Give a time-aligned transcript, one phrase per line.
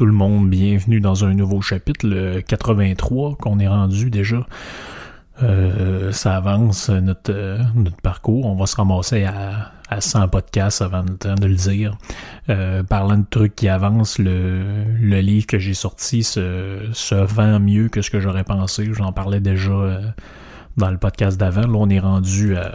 [0.00, 4.46] Tout le monde, bienvenue dans un nouveau chapitre, le 83 qu'on est rendu déjà.
[5.42, 8.46] Euh, ça avance notre, euh, notre parcours.
[8.46, 11.98] On va se ramasser à, à 100 podcasts avant de le dire.
[12.48, 14.86] Euh, parlant de trucs qui avancent, le,
[15.20, 18.88] livre que j'ai sorti se, se vend mieux que ce que j'aurais pensé.
[18.94, 20.00] J'en parlais déjà euh,
[20.80, 21.60] dans le podcast d'avant.
[21.62, 22.72] Là, on est rendu à,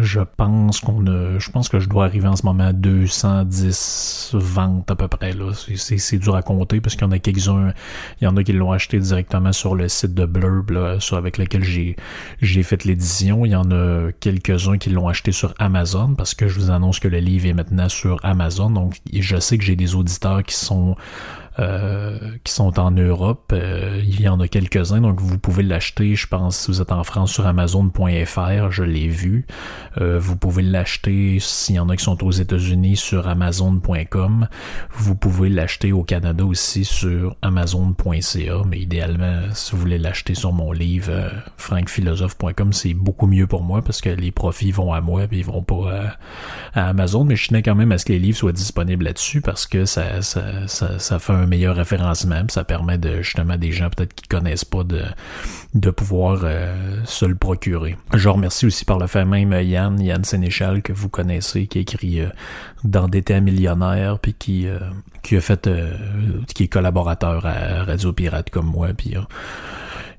[0.00, 4.30] je pense qu'on a, je pense que je dois arriver en ce moment à 210
[4.34, 5.52] ventes à peu près, là.
[5.54, 7.72] C'est- dur à compter parce qu'il y en a quelques-uns,
[8.20, 11.38] il y en a qui l'ont acheté directement sur le site de Blurb, là, avec
[11.38, 11.94] lequel j'ai,
[12.42, 13.46] j'ai fait l'édition.
[13.46, 16.98] Il y en a quelques-uns qui l'ont acheté sur Amazon parce que je vous annonce
[16.98, 18.70] que le livre est maintenant sur Amazon.
[18.70, 20.96] Donc, je sais que j'ai des auditeurs qui sont
[21.60, 23.52] euh, qui sont en Europe.
[23.52, 26.92] Euh, il y en a quelques-uns, donc vous pouvez l'acheter, je pense, si vous êtes
[26.92, 29.46] en France sur Amazon.fr, je l'ai vu.
[30.00, 34.48] Euh, vous pouvez l'acheter s'il y en a qui sont aux États-Unis sur Amazon.com.
[34.92, 40.52] Vous pouvez l'acheter au Canada aussi sur Amazon.ca, mais idéalement, si vous voulez l'acheter sur
[40.52, 45.00] mon livre euh, frankphilosophe.com, c'est beaucoup mieux pour moi parce que les profits vont à
[45.00, 46.16] moi et ils vont pas
[46.74, 49.04] à, à Amazon, mais je tenais quand même à ce que les livres soient disponibles
[49.04, 53.22] là-dessus parce que ça, ça, ça, ça fait un meilleur référencement, puis ça permet de
[53.22, 55.02] justement des gens peut-être qui connaissent pas de,
[55.74, 57.96] de pouvoir euh, se le procurer.
[58.14, 62.20] Je remercie aussi par le fait même Yann, Yann Sénéchal que vous connaissez, qui écrit
[62.20, 62.28] euh,
[62.84, 64.78] dans d'été millionnaire, puis qui, euh,
[65.22, 65.96] qui a fait, euh,
[66.54, 69.20] qui est collaborateur à Radio Pirate comme moi, puis euh,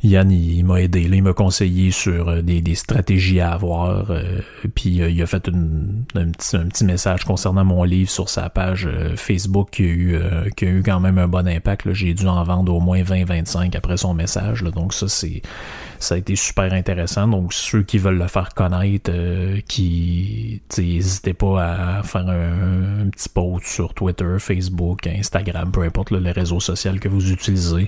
[0.02, 4.12] Yann, il, m'a aidé, là, il m'a conseillé sur euh, des, des stratégies à avoir,
[4.12, 4.40] euh,
[4.74, 8.30] puis euh, il a fait une- un, petit, un petit message concernant mon livre sur
[8.30, 11.46] sa page euh, Facebook qui a, eu, euh, qui a eu quand même un bon
[11.46, 11.92] impact.
[11.92, 14.72] J'ai dû en vendre au moins 20-25 après son message, là.
[14.72, 15.42] donc ça c'est
[16.00, 17.28] ça a été super intéressant.
[17.28, 23.30] Donc ceux qui veulent le faire connaître, euh, qui n'hésitez pas à faire un, petit
[23.30, 27.88] post sur Twitter, Facebook, Instagram, peu importe là, les réseaux sociaux que vous utilisez.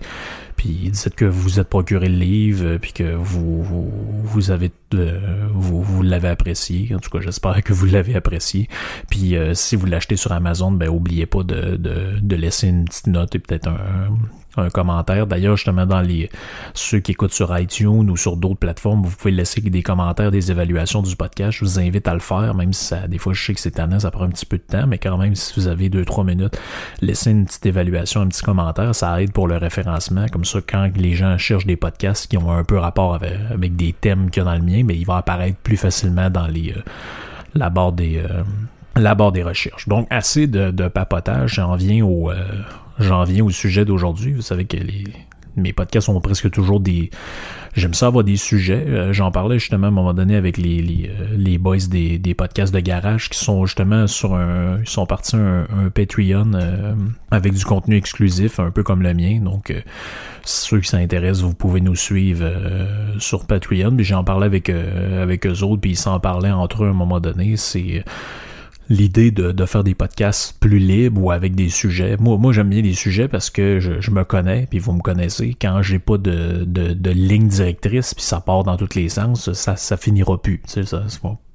[0.58, 3.64] Puis dites que vous êtes procuré le livre, euh, puis que vous,
[4.24, 6.94] vous, avez euh, vous, vous l'avez apprécié.
[6.94, 8.68] En tout cas, j'espère que vous l'avez apprécié.
[9.10, 13.36] Puis si vous l'achetez sur Amazon, ben oubliez pas de, de laisser une petite note
[13.36, 14.10] et peut-être un,
[14.58, 15.28] un commentaire.
[15.28, 16.30] D'ailleurs, justement, dans les
[16.74, 20.52] ceux qui écoutent sur iTunes ou sur d'autres plateformes, vous pouvez laisser des commentaires, des
[20.52, 21.58] évaluations du podcast.
[21.60, 23.72] Je vous invite à le faire, même si ça, des fois, je sais que c'est
[23.72, 26.06] tannant, ça prend un petit peu de temps, mais quand même, si vous avez deux,
[26.06, 26.58] trois minutes,
[27.02, 30.26] laissez une petite évaluation, un petit commentaire, ça aide pour le référencement.
[30.32, 33.94] Comme ça, quand les gens cherchent des podcasts qui ont un peu rapport avec, des
[33.94, 36.74] thèmes qu'il y a dans le mien, mais il va apparaître plus facilement dans les
[36.76, 36.82] euh,
[37.54, 38.44] la barre des euh,
[38.96, 39.88] la barre des recherches.
[39.88, 42.36] Donc assez de, de papotage, j'en viens au euh,
[43.02, 44.34] j'en viens au sujet d'aujourd'hui.
[44.34, 44.78] Vous savez que
[45.58, 47.10] mes podcasts ont presque toujours des
[47.76, 48.86] j'aime ça avoir des sujets.
[48.88, 52.18] Euh, J'en parlais justement à un moment donné avec les, les, euh, les boys des,
[52.18, 56.52] des podcasts de garage qui sont justement sur un ils sont partis un, un Patreon
[56.54, 56.96] euh,
[57.32, 59.40] avec du contenu exclusif, un peu comme le mien.
[59.42, 59.74] Donc
[60.44, 62.46] ceux qui s'intéressent, vous pouvez nous suivre
[63.20, 63.96] sur Patreon.
[63.96, 66.94] Puis j'en parlais avec avec eux autres, puis ils s'en parlaient entre eux à un
[66.94, 67.58] moment donné.
[67.58, 68.04] C'est
[68.92, 72.18] l'idée de, de faire des podcasts plus libres ou avec des sujets.
[72.20, 75.02] Moi, moi j'aime bien les sujets parce que je, je me connais, puis vous me
[75.02, 75.56] connaissez.
[75.60, 79.52] Quand j'ai pas de, de, de ligne directrice, puis ça part dans tous les sens,
[79.54, 80.62] ça, ça finira plus.
[80.68, 81.06] Tu sais, ça,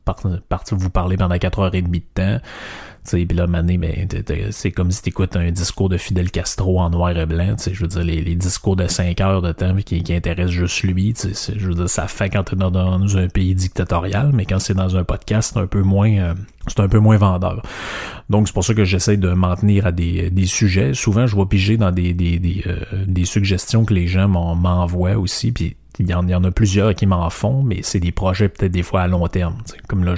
[0.07, 2.41] pas- vous parler pendant quatre heures et demie de temps.
[3.11, 4.09] Puis là, mané, ben,
[4.51, 7.55] c'est comme si t'écoutes un discours de Fidel Castro en noir et blanc.
[7.71, 11.15] Je veux dire, les, discours de cinq heures de temps qui, qui intéressent juste lui.
[11.17, 14.75] Je veux dire, ça fait quand t'es dans, dans, un pays dictatorial, mais quand c'est
[14.75, 16.35] dans un podcast, c'est un peu moins euh,
[16.67, 17.63] c'est un peu moins vendeur.
[18.29, 20.95] Donc c'est pour ça que j'essaie de m'en tenir à des, des, sujets.
[20.95, 25.17] Souvent, je vois piger dans des, des, des, euh, des suggestions que les gens m'envoient
[25.17, 25.53] aussi.
[25.53, 28.83] Puis il y, en, a plusieurs qui m'en font, mais c'est des projets peut-être des
[28.83, 29.57] fois à long terme.
[29.89, 30.15] Comme là,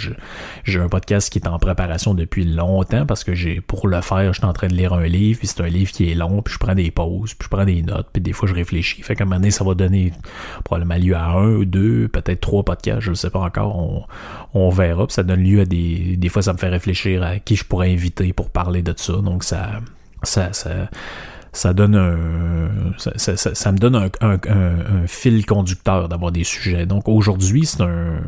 [0.65, 4.33] j'ai un podcast qui est en préparation depuis longtemps parce que j'ai pour le faire,
[4.33, 6.43] je suis en train de lire un livre, puis c'est un livre qui est long,
[6.43, 9.03] puis je prends des pauses, puis je prends des notes, puis des fois je réfléchis.
[9.03, 10.13] Fait qu'à un moment donné, ça va donner
[10.65, 14.05] probablement lieu à un, ou deux, peut-être trois podcasts, je ne sais pas encore, on,
[14.55, 15.07] on verra.
[15.07, 16.17] Puis ça donne lieu à des.
[16.17, 19.15] Des fois, ça me fait réfléchir à qui je pourrais inviter pour parler de ça.
[19.15, 19.81] Donc ça,
[20.23, 20.51] ça
[21.53, 22.69] ça donne un,
[22.99, 26.87] ça, ça, ça me donne un, un, un, fil conducteur d'avoir des sujets.
[26.87, 28.21] Donc aujourd'hui, c'est un,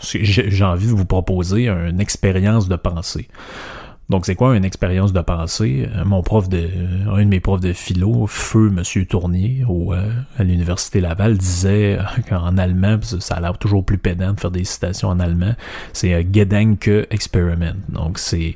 [0.00, 3.28] j'ai envie de vous proposer une expérience de pensée.
[4.08, 5.88] Donc, c'est quoi une expérience de pensée?
[5.92, 6.68] Euh, mon prof de,
[7.10, 10.08] un de mes profs de philo, Feu Monsieur Tournier, au, euh,
[10.38, 11.98] à l'Université Laval, disait
[12.28, 15.54] qu'en allemand, ça a l'air toujours plus pédant de faire des citations en allemand,
[15.92, 17.76] c'est euh, Gedanke Experiment.
[17.88, 18.54] Donc, c'est,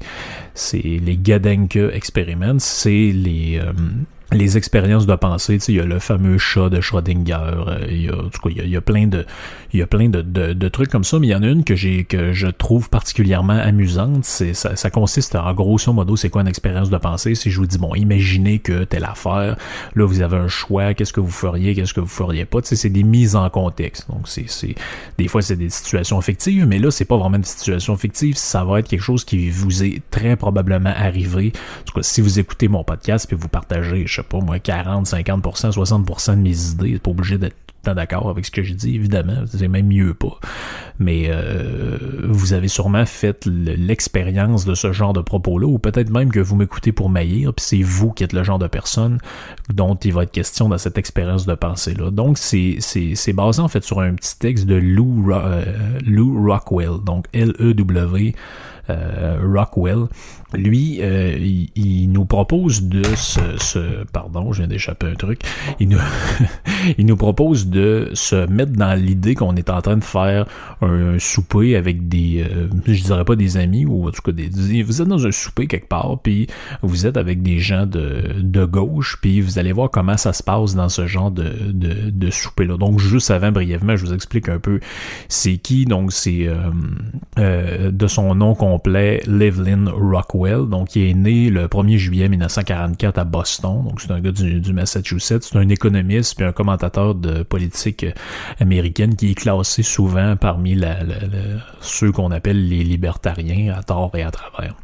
[0.55, 3.61] c'est les Gedanke Experiment, c'est les,
[4.33, 8.09] les expériences de pensée, il y a le fameux chat de Schrödinger, euh, il y
[8.09, 9.27] a, y a, plein de,
[9.73, 11.75] il y a plein de, trucs comme ça, mais il y en a une que
[11.75, 16.49] j'ai, que je trouve particulièrement amusante, c'est, ça, consiste en grosso modo, c'est quoi une
[16.49, 17.35] expérience de pensée?
[17.35, 19.57] Si je vous dis, bon, imaginez que telle affaire,
[19.95, 22.89] là, vous avez un choix, qu'est-ce que vous feriez, qu'est-ce que vous feriez pas, c'est
[22.89, 24.09] des mises en contexte.
[24.11, 24.75] Donc, c'est, c'est,
[25.19, 28.65] des fois, c'est des situations fictives, mais là, c'est pas vraiment une situation fictive, ça
[28.65, 31.53] va être quelque chose qui vous est très probablement arrivé.
[31.81, 35.73] En tout cas, si vous écoutez mon podcast puis vous partagez, pas moi, 40, 50%,
[35.73, 36.99] 60% de mes idées.
[36.99, 39.45] pas obligé d'être tout d'accord avec ce que je dis, évidemment.
[39.47, 40.39] C'est même mieux pas.
[40.99, 41.97] Mais euh,
[42.29, 46.57] vous avez sûrement fait l'expérience de ce genre de propos-là, ou peut-être même que vous
[46.57, 49.19] m'écoutez pour maillir, puis c'est vous qui êtes le genre de personne
[49.73, 52.11] dont il va être question dans cette expérience de pensée-là.
[52.11, 55.65] Donc, c'est basé en fait sur un petit texte de Lou, euh,
[56.05, 58.35] Lou Rockwell, donc L-E-W
[58.91, 60.07] euh, Rockwell.
[60.55, 61.37] Lui, euh,
[61.77, 65.41] il, nous propose de se, pardon, je viens d'échapper un truc.
[65.79, 65.99] Il nous,
[66.99, 70.47] il nous propose de se mettre dans l'idée qu'on est en train de faire
[70.83, 74.49] un, souper avec des, euh, je dirais pas des amis ou en tout cas des,
[74.83, 76.49] vous êtes dans un souper quelque part, puis
[76.83, 80.43] vous êtes avec des gens de, de gauche, puis vous allez voir comment ça se
[80.43, 82.77] passe dans ce genre de, de, de souper là.
[82.77, 84.81] Donc juste avant brièvement, je vous explique un peu
[85.29, 85.85] c'est qui.
[85.85, 86.49] Donc c'est
[87.37, 93.25] de son nom complet, Livlin Rockwell donc il est né le 1er juillet 1944 à
[93.25, 93.85] Boston.
[93.85, 98.07] Donc c'est un gars du, Massachusetts, c'est un économiste puis un commentateur de politique
[98.59, 100.81] américaine qui est classé souvent parmi
[101.81, 104.75] ceux qu'on appelle les libertariens à tort et à travers.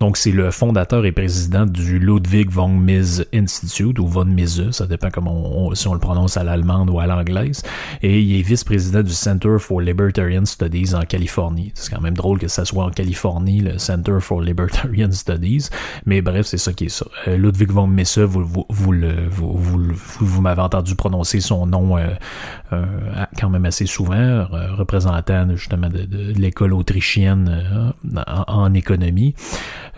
[0.00, 4.86] Donc c'est le fondateur et président du Ludwig von Mises Institute ou von Mises, ça
[4.86, 7.62] dépend comment si on le prononce à l'allemande ou à l'anglaise.
[8.02, 11.72] Et il est vice-président du Center for Libertarian Studies en Californie.
[11.74, 14.87] C'est quand même drôle que ça soit en Californie, le Center for Libertarian
[16.06, 17.06] Mais bref, c'est ça qui est ça.
[17.26, 18.94] Euh, Ludwig von Mises, vous, vous, vous,
[19.30, 22.08] vous, vous, m'avez entendu prononcer son nom euh,
[22.72, 22.84] euh,
[23.38, 24.46] quand même assez souvent,
[24.76, 27.94] représentant justement de, l'école autrichienne
[28.26, 29.34] en, en, économie.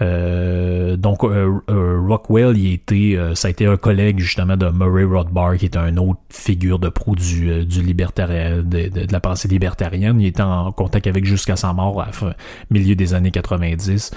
[0.00, 5.76] donc Rockwell, il était, ça a été un collègue justement de Murray Rothbard, qui est
[5.76, 10.20] un autre figure de pro du, du libertarien, de, la pensée libertarienne.
[10.20, 12.34] Il était en contact avec jusqu'à sa mort à la
[12.70, 14.12] milieu des années 90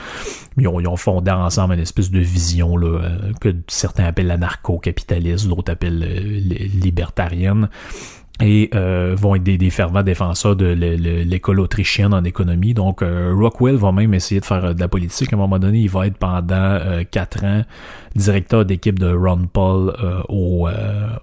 [0.63, 5.71] ils ont, fondé ensemble une espèce de vision là, euh, que certains appellent anarcho-capitaliste, d'autres
[5.71, 7.69] appellent euh, libertarienne
[8.41, 12.73] et euh, vont être des, fervents défenseurs de l'école autrichienne en économie.
[12.73, 15.31] Donc Rockwell va même essayer de faire de la politique.
[15.31, 16.79] À un moment donné, il va être pendant
[17.11, 17.63] quatre ans
[18.15, 19.93] directeur d'équipe de Ron Paul
[20.29, 20.67] au,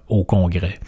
[0.07, 0.79] au Congrès.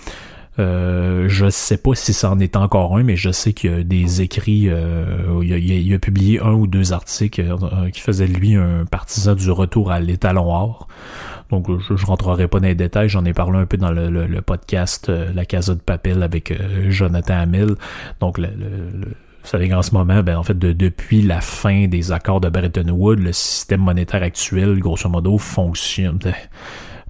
[0.60, 3.84] Euh, je sais pas si c'en est encore un, mais je sais qu'il y a
[3.84, 4.70] des écrits.
[4.70, 9.36] Euh, il, a, publié un ou deux articles euh, qui faisaient de lui un partisan
[9.36, 10.88] du retour à l'étalon or.
[11.50, 14.42] Donc je, je rentrerai pas dans les détails, j'en ai parlé un peu dans le,
[14.42, 16.54] podcast La Casa de Papel avec
[16.90, 17.76] Jonathan Hamill.
[18.20, 22.42] Donc le, vous savez qu'en ce moment, ben, en fait, depuis la fin des accords
[22.42, 26.20] de Bretton Woods, le système monétaire actuel, grosso modo, fonctionne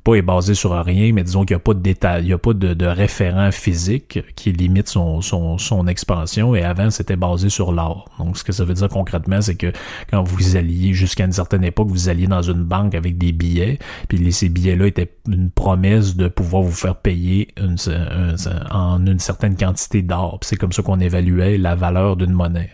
[0.04, 2.34] pas est basé sur rien, mais disons qu'il n'y a pas de détail, il n'y
[2.34, 7.72] a pas de, de, référent physique qui limite son, expansion, et avant c'était basé sur
[7.72, 8.06] l'art.
[8.20, 9.72] Donc ce que ça veut dire concrètement, c'est que
[10.10, 13.80] quand vous alliez, jusqu'à une certaine époque, vous alliez dans une banque avec des billets,
[14.10, 17.48] puis ces billets-là étaient une promesse de pouvoir vous faire payer
[18.72, 20.40] en une certaine quantité d'or.
[20.42, 22.72] C'est comme ça qu'on évaluait la valeur d'une monnaie.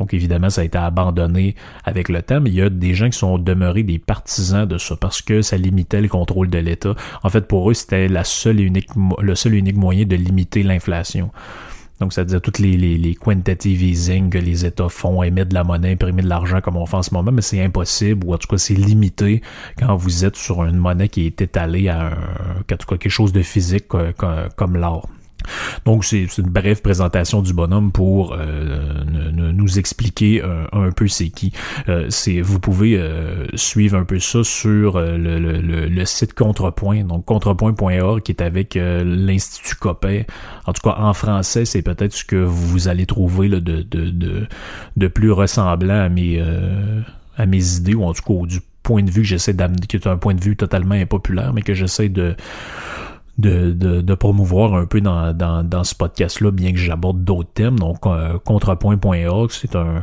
[0.00, 1.54] Donc évidemment, ça a été abandonné
[1.84, 4.78] avec le temps, mais il y a des gens qui sont demeurés des partisans de
[4.78, 6.94] ça parce que ça limitait le contrôle de l'État.
[7.22, 11.30] En fait, pour eux, c'était le seul et unique moyen de limiter l'inflation.
[12.00, 15.50] Donc, ça veut dire toutes les, les, les quantitative easing que les États font, émettre
[15.50, 18.26] de la monnaie, imprimer de l'argent comme on fait en ce moment, mais c'est impossible,
[18.26, 19.42] ou en tout cas, c'est limité
[19.78, 22.12] quand vous êtes sur une monnaie qui est étalée à
[22.60, 23.84] en tout cas, quelque chose de physique
[24.56, 25.10] comme l'or.
[25.84, 29.02] Donc, c'est une brève présentation du bonhomme pour euh,
[29.52, 31.52] nous expliquer euh, un peu c'est qui.
[31.88, 32.08] Euh,
[32.42, 33.00] Vous pouvez
[33.54, 38.74] suivre un peu ça sur le, le, le, site Contrepoint, donc contrepoint.org, qui est avec
[38.74, 40.26] l'Institut Copé.
[40.66, 44.10] En tout cas, en français, c'est peut-être ce que vous allez trouver là, de, de,
[44.10, 44.46] de,
[44.96, 46.42] de, plus ressemblant à mes,
[47.36, 49.96] à mes idées, ou en tout cas du point de vue que j'essaie d'amener, qui
[49.96, 52.34] est un point de vue totalement impopulaire, mais que j'essaie de
[53.40, 57.50] de, de, de, promouvoir un peu dans, dans, dans ce podcast-là, bien que j'aborde d'autres
[57.52, 57.78] thèmes.
[57.78, 60.02] Donc, euh, contrepoint.org, c'est un,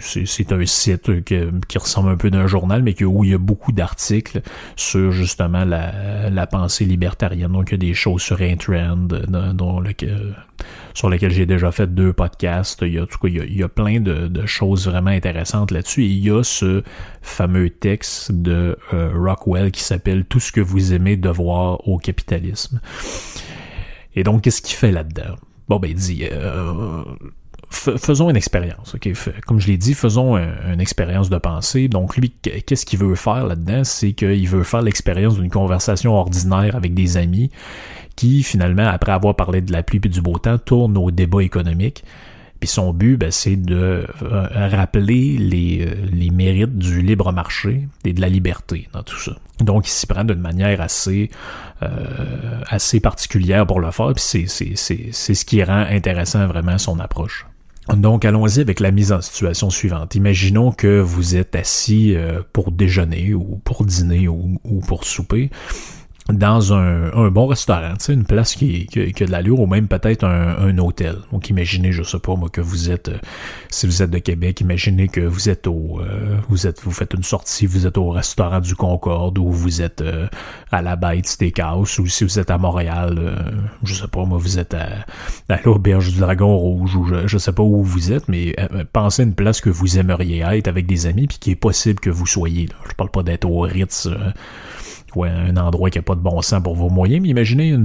[0.00, 3.72] c'est un, site qui, ressemble un peu d'un journal, mais où il y a beaucoup
[3.72, 4.42] d'articles
[4.76, 7.52] sur justement la, la pensée libertarienne.
[7.52, 9.08] Donc, il y a des choses sur Intrend,
[9.54, 9.92] dont le,
[10.94, 12.82] sur lesquels j'ai déjà fait deux podcasts.
[12.82, 16.04] Il y a, plein de, choses vraiment intéressantes là-dessus.
[16.04, 16.82] il y a ce
[17.22, 22.80] fameux texte de euh, Rockwell qui s'appelle Tout ce que vous aimez devoir au capitalisme.
[24.14, 25.36] Et donc, qu'est-ce qu'il fait là-dedans?
[25.68, 27.04] Bon, ben, il dit, euh,
[27.70, 28.96] faisons une expérience.
[29.46, 31.88] Comme je l'ai dit, faisons une expérience de pensée.
[31.88, 33.84] Donc, lui, qu'est-ce qu'il veut faire là-dedans?
[33.84, 37.50] C'est qu'il veut faire l'expérience d'une conversation ordinaire avec des amis
[38.18, 41.40] qui, finalement, après avoir parlé de la pluie et du beau temps, tourne au débat
[41.40, 42.02] économique.
[42.58, 47.86] Puis son but, ben, c'est de euh, rappeler les, euh, les, mérites du libre marché
[48.04, 49.36] et de la liberté dans tout ça.
[49.60, 51.30] Donc, il s'y prend d'une manière assez,
[51.84, 57.46] euh, particulière pour le faire, puis c'est ce qui rend intéressant vraiment son approche.
[57.96, 60.16] Donc, allons-y avec la mise en situation suivante.
[60.16, 62.16] Imaginons que vous êtes assis
[62.52, 65.50] pour déjeuner ou pour dîner ou pour souper
[66.32, 69.88] dans un, un, bon restaurant, une place qui, qui, qui, a de l'allure, ou même
[69.88, 71.16] peut-être un, un, hôtel.
[71.32, 73.18] Donc imaginez, je sais pas moi, que vous êtes, euh,
[73.70, 77.14] si vous êtes de Québec, imaginez que vous êtes au, euh, vous êtes, vous faites
[77.14, 80.28] une sortie, vous êtes au restaurant du Concorde, ou vous êtes euh,
[80.70, 83.42] à la Bête Steakhouse, ou si vous êtes à Montréal,
[83.82, 85.06] je sais pas moi, vous êtes à,
[85.48, 88.54] à l'auberge du Dragon Rouge, ou je, je sais pas où vous êtes, mais
[88.92, 92.00] pensez à une place que vous aimeriez être avec des amis, puis qui est possible
[92.00, 92.66] que vous soyez.
[92.66, 92.74] Là.
[92.86, 94.08] Je parle pas d'être au Ritz
[95.16, 97.76] ouais, un endroit qui n'a pas de bon sens pour vos moyens, mais imaginez,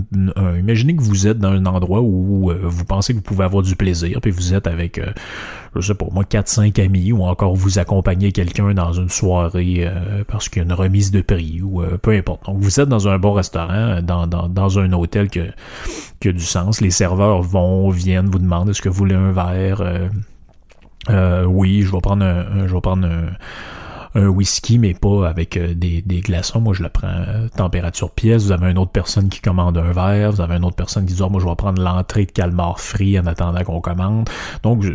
[0.60, 3.64] imaginez que vous êtes dans un endroit où euh, vous pensez que vous pouvez avoir
[3.64, 5.12] du plaisir, puis vous êtes avec, euh,
[5.76, 10.24] je sais pas moi, 4-5 amis, ou encore vous accompagnez quelqu'un dans une soirée euh,
[10.28, 12.46] parce qu'il y a une remise de prix, ou peu importe.
[12.46, 16.92] Donc vous êtes dans un bon restaurant, dans, un hôtel qui a du sens, les
[16.92, 20.10] serveurs vont, viennent, vous demandent est-ce que vous voulez un verre?
[21.48, 22.26] Oui, je vais prendre
[22.66, 23.26] je vais prendre un,
[24.16, 26.62] un whisky, mais pas avec euh, des, glaçons.
[26.62, 28.44] Moi, je le prends euh, température pièce.
[28.44, 30.32] Vous avez une autre personne qui commande un verre.
[30.32, 32.80] Vous avez une autre personne qui dit, oh, moi, je vais prendre l'entrée de calmar
[32.80, 34.30] frit en attendant qu'on commande.
[34.62, 34.86] Donc,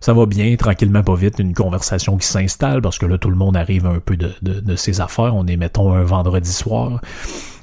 [0.00, 3.36] ça va bien, tranquillement, pas vite, une conversation qui s'installe parce que là, tout le
[3.36, 5.34] monde arrive un peu de, de, de ses affaires.
[5.34, 7.00] On est, mettons, un vendredi soir.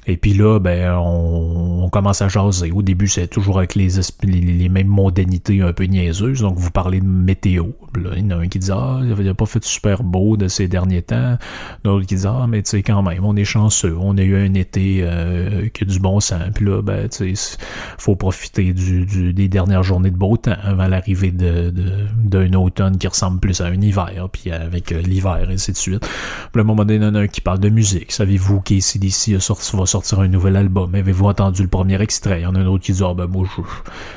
[0.07, 2.71] Et puis là, ben, on, commence à jaser.
[2.71, 3.89] Au début, c'est toujours avec les,
[4.23, 6.41] les, mêmes mondanités un peu niaiseuses.
[6.41, 7.65] Donc, vous parlez de météo.
[7.95, 10.37] Là, il y en a un qui dit Ah, il n'a pas fait super beau
[10.37, 11.37] de ces derniers temps.
[11.83, 13.97] D'autres qui disent Ah, mais tu sais, quand même, on est chanceux.
[13.99, 16.43] On a eu un été euh, qui a du bon sens.
[16.53, 17.57] Puis là, ben, tu sais,
[17.97, 21.73] faut profiter du, des dernières journées de beau temps avant l'arrivée de,
[22.15, 24.29] d'un automne qui ressemble plus à un hiver.
[24.31, 26.07] Puis avec euh, l'hiver, et ainsi de suite.
[26.51, 28.11] Puis à un moment donné, il y en a un qui parle de musique.
[28.11, 29.39] Savez-vous qu'ACDC
[29.73, 30.95] va sortir un nouvel album.
[30.95, 32.41] Avez-vous entendu le premier extrait?
[32.41, 33.47] Il y en a un autre qui dit, ah ben moi,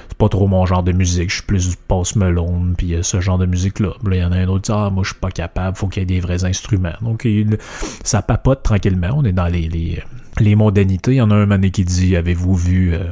[0.09, 3.03] c'est pas trop mon genre de musique, je suis plus du post melon, puis euh,
[3.03, 3.91] ce genre de musique-là.
[4.05, 5.77] Là, il y en a un autre qui dit, ah moi, je suis pas capable,
[5.77, 6.93] faut qu'il y ait des vrais instruments.
[7.01, 7.27] Donc,
[8.05, 10.03] ça papote tranquillement, on est dans les, les,
[10.39, 11.13] les mondanités.
[11.13, 12.95] Il y en a un mané qui dit, avez-vous vu...
[12.95, 13.11] Euh,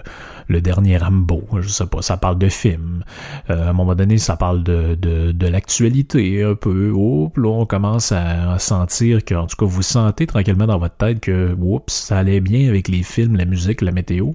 [0.50, 3.04] le dernier Rambo, je sais pas, ça parle de film.
[3.49, 6.90] Euh, à un moment donné, ça parle de, de, de l'actualité un peu.
[6.90, 10.97] Oups, là, on commence à, sentir que, en tout cas, vous sentez tranquillement dans votre
[10.97, 14.33] tête que, oups, ça allait bien avec les films, la musique, la météo.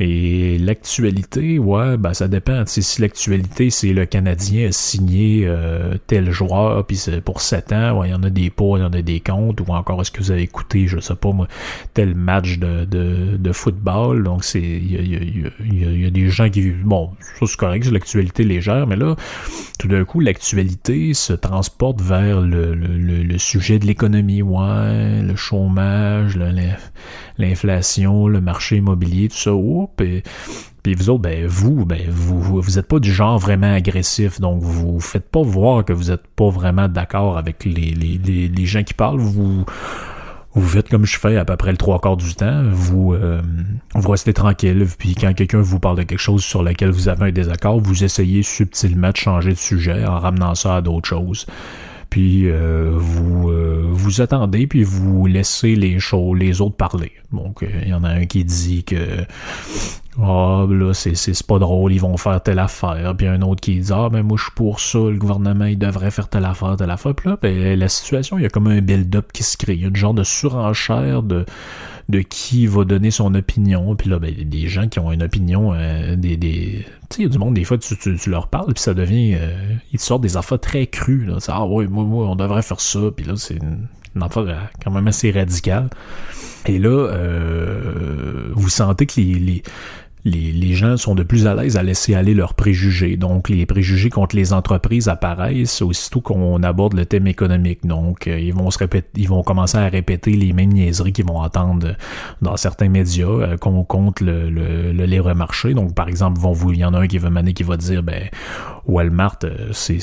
[0.00, 2.64] Et l'actualité, ouais, ben ça dépend.
[2.66, 8.00] si l'actualité, c'est le Canadien a signé euh, tel joueur, puis c'est pour 7 ans,
[8.00, 10.00] ouais, il y en a des pots, il y en a des comptes, ou encore
[10.00, 11.46] est-ce que vous avez écouté, je sais pas moi,
[11.92, 14.24] tel match de, de, de football?
[14.24, 14.60] Donc c'est.
[14.60, 16.70] Il y y, a, y a, des gens qui.
[16.70, 19.16] Bon, ça c'est correct, c'est l'actualité légère, mais là,
[19.78, 26.38] tout d'un coup, l'actualité se transporte vers le, sujet de l'économie, ouais, le chômage,
[27.38, 29.54] l'inflation, le marché immobilier, tout ça.
[29.54, 29.92] Oups,
[30.82, 34.62] Puis vous autres, ben vous, ben vous, vous êtes pas du genre vraiment agressif, donc
[34.62, 38.82] vous faites pas voir que vous êtes pas vraiment d'accord avec les, les, les, gens
[38.82, 39.18] qui parlent.
[39.18, 39.64] Vous
[40.54, 43.42] vous faites comme je fais à peu près le trois quarts du temps, vous, euh,
[43.94, 47.26] vous restez tranquille, puis quand quelqu'un vous parle de quelque chose sur lequel vous avez
[47.26, 51.46] un désaccord, vous essayez subtilement de changer de sujet en ramenant ça à d'autres choses
[52.10, 57.12] puis euh, vous euh, vous attendez puis vous laissez les choses les autres parler.
[57.32, 59.24] Donc il y en a un qui dit que
[60.22, 63.14] ah, là, c'est, c'est, pas drôle, ils vont faire telle affaire.
[63.16, 65.78] Puis un autre qui dit Ah, ben moi, je suis pour ça, le gouvernement, il
[65.78, 67.14] devrait faire telle affaire, telle affaire.
[67.16, 69.74] Puis là, ben, la situation, il y a comme un build-up qui se crée.
[69.74, 71.44] Il y a une genre de surenchère de,
[72.08, 73.94] de qui va donner son opinion.
[73.96, 76.36] Puis là, ben, des gens qui ont une opinion, euh, des.
[76.36, 76.84] des...
[77.08, 78.94] Tu sais, il y a du monde, des fois, tu, tu, leur parles, puis ça
[78.94, 79.36] devient.
[79.38, 81.24] Euh, ils sortent des affaires très crues.
[81.24, 81.38] Là.
[81.48, 83.00] Ah, ouais, moi, moi, on devrait faire ça.
[83.14, 85.88] Puis là, c'est une, une affaire euh, quand même assez radicale.
[86.66, 89.62] Et là, euh, vous sentez que les, les,
[90.24, 93.16] les, les, gens sont de plus à l'aise à laisser aller leurs préjugés.
[93.16, 97.86] Donc, les préjugés contre les entreprises apparaissent aussitôt qu'on aborde le thème économique.
[97.86, 101.26] Donc, euh, ils vont se répéter, ils vont commencer à répéter les mêmes niaiseries qu'ils
[101.26, 101.94] vont entendre
[102.40, 105.74] dans certains médias euh, contre le, libre marché.
[105.74, 107.76] Donc, par exemple, vont vous, il y en a un qui va maner qui va
[107.76, 108.28] dire, ben,
[108.86, 109.98] Walmart, euh, c'est,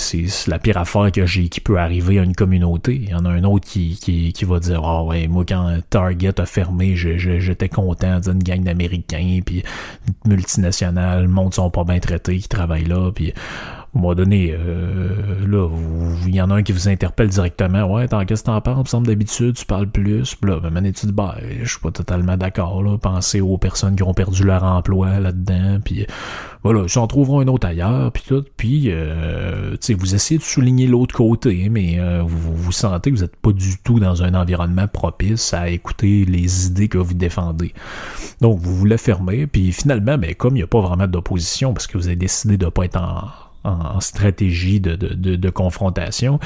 [0.47, 2.95] la pire affaire que j'ai, qui peut arriver à une communauté.
[2.95, 5.77] Il y en a un autre qui, qui, qui va dire, ah ouais, moi, quand
[5.89, 9.63] Target a fermé, j'étais content d'une gang d'Américains, puis
[10.25, 13.33] multinationales, le monde sont pas bien traités, qui travaillent là, puis
[13.93, 15.69] un moment donné, euh, là,
[16.25, 17.83] il y en a un qui vous interpelle directement.
[17.91, 20.33] Ouais, tant qu'est-ce que t'en me semble d'habitude, tu parles plus.
[20.35, 22.97] Puis là, ben, tu dis, bah, je suis pas totalement d'accord, là.
[22.97, 25.79] Pensez aux personnes qui ont perdu leur emploi là-dedans.
[25.83, 26.05] Puis
[26.63, 28.45] voilà, ils s'en trouveront un autre ailleurs, puis tout.
[28.55, 33.11] Puis, euh, tu sais, vous essayez de souligner l'autre côté, mais euh, vous, vous sentez
[33.11, 36.97] que vous n'êtes pas du tout dans un environnement propice à écouter les idées que
[36.97, 37.73] vous défendez.
[38.39, 41.87] Donc, vous la fermez, puis finalement, ben, comme il n'y a pas vraiment d'opposition, parce
[41.87, 46.39] que vous avez décidé de ne pas être en en, stratégie de, confrontation,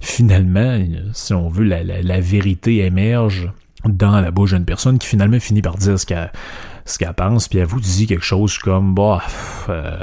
[0.00, 0.78] finalement,
[1.12, 3.50] si on veut, la, vérité émerge
[3.84, 7.66] dans la bouche d'une personne qui finalement finit par dire ce qu'elle pense, puis elle
[7.66, 9.22] vous dit quelque chose comme bah
[9.68, 9.98] euh,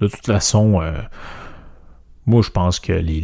[0.00, 0.92] de toute façon euh,
[2.26, 3.20] moi je pense que les,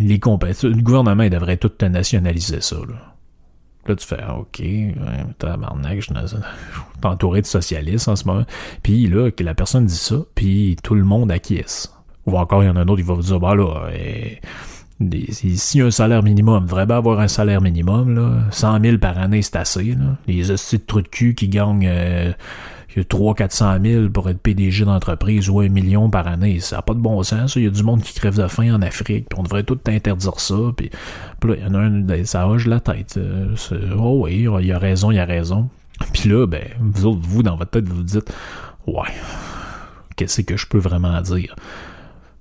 [0.00, 3.10] les, compétences le gouvernement devrait tout nationaliser ça là.
[3.86, 4.62] Là, tu fais, OK,
[5.38, 6.14] tabarnak, je suis
[7.02, 8.44] entouré de socialistes en ce moment.
[8.82, 11.90] Puis là, la personne dit ça, puis tout le monde acquiesce.
[12.30, 14.40] Ou encore, il y en a un autre qui va vous dire, bah là, eh,
[15.32, 19.56] si un salaire minimum, vraiment avoir un salaire minimum, là, 100 000 par année, c'est
[19.56, 19.96] assez.
[20.26, 22.32] Les hosties de trous de cul qui gagnent euh,
[22.96, 26.98] 300-400 000 pour être PDG d'entreprise ou un million par année, ça n'a pas de
[26.98, 27.56] bon sens.
[27.56, 29.78] Il y a du monde qui crève de faim en Afrique, puis on devrait tout
[29.86, 30.56] interdire ça.
[30.76, 30.90] Puis,
[31.44, 33.16] là, il y en a un, ça hoche la tête.
[33.16, 33.54] Euh,
[33.96, 35.68] oh oui, il a raison, il a raison.
[36.12, 38.32] Puis là, ben, vous autres, vous, dans votre tête, vous vous dites,
[38.86, 39.12] ouais,
[40.16, 41.54] qu'est-ce que je peux vraiment dire?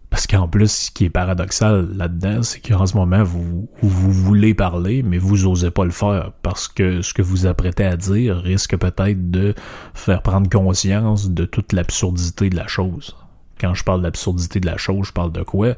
[0.09, 5.03] Parce qu'en plus, ce qui est paradoxal là-dedans, c'est qu'en ce moment, vous, voulez parler,
[5.03, 8.75] mais vous osez pas le faire parce que ce que vous apprêtez à dire risque
[8.75, 9.53] peut-être de
[9.93, 13.15] faire prendre conscience de toute l'absurdité de la chose.
[13.59, 15.75] Quand je parle d'absurdité de la chose, je parle de quoi?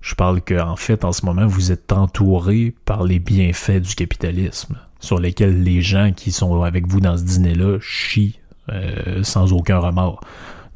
[0.00, 4.78] Je parle qu'en fait, en ce moment, vous êtes entouré par les bienfaits du capitalisme,
[5.00, 8.38] sur lesquels les gens qui sont avec vous dans ce dîner-là chient
[8.70, 10.20] euh, sans aucun remords.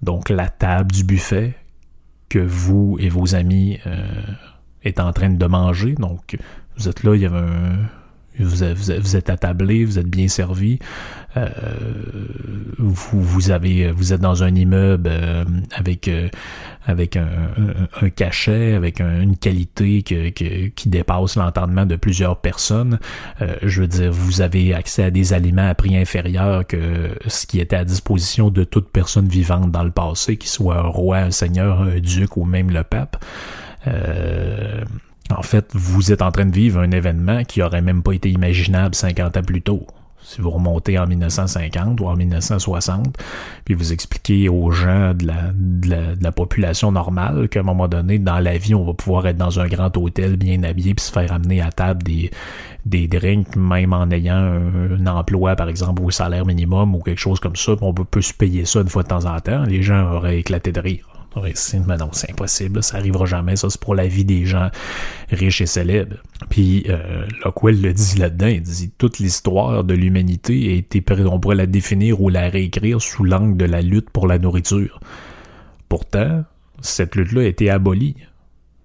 [0.02, 1.54] Donc la table du buffet,
[2.32, 4.22] que vous et vos amis euh,
[4.82, 5.94] êtes en train de manger.
[5.96, 6.38] Donc,
[6.78, 7.90] vous êtes là, il y avait un,
[8.38, 10.78] vous, êtes attablé, vous êtes bien servi.
[11.36, 11.48] Euh,
[12.78, 16.28] vous, vous, avez, vous êtes dans un immeuble euh, avec euh,
[16.84, 17.30] avec un,
[18.10, 22.98] cachet, avec une qualité qui dépasse l'entendement de plusieurs personnes.
[23.62, 27.60] Je veux dire, vous avez accès à des aliments à prix inférieur que ce qui
[27.60, 31.30] était à disposition de toute personne vivante dans le passé, qu'il soit un roi, un
[31.30, 33.24] seigneur, un duc ou même le pape.
[35.36, 38.30] En fait, vous êtes en train de vivre un événement qui aurait même pas été
[38.30, 39.86] imaginable 50 ans plus tôt.
[40.24, 43.18] Si vous remontez en 1950 ou en 1960,
[43.64, 45.26] puis vous expliquez aux gens de
[46.22, 49.58] la, population normale qu'à un moment donné, dans la vie, on va pouvoir être dans
[49.58, 52.30] un grand hôtel bien habillé puis se faire amener à table des,
[52.86, 57.40] des drinks, même en ayant un, emploi, par exemple, au salaire minimum ou quelque chose
[57.40, 59.82] comme ça, on peut, peut se payer ça une fois de temps en temps, les
[59.82, 61.11] gens auraient éclaté de rire.
[61.36, 64.70] Mais non, c'est impossible, ça arrivera jamais, ça c'est pour la vie des gens
[65.30, 66.16] riches et célèbres.
[66.50, 71.40] Puis euh, Lockwell le dit là-dedans, il dit toute l'histoire de l'humanité a été, on
[71.40, 75.00] pourrait la définir ou la réécrire sous l'angle de la lutte pour la nourriture.
[75.88, 76.44] Pourtant,
[76.80, 78.16] cette lutte-là a été abolie.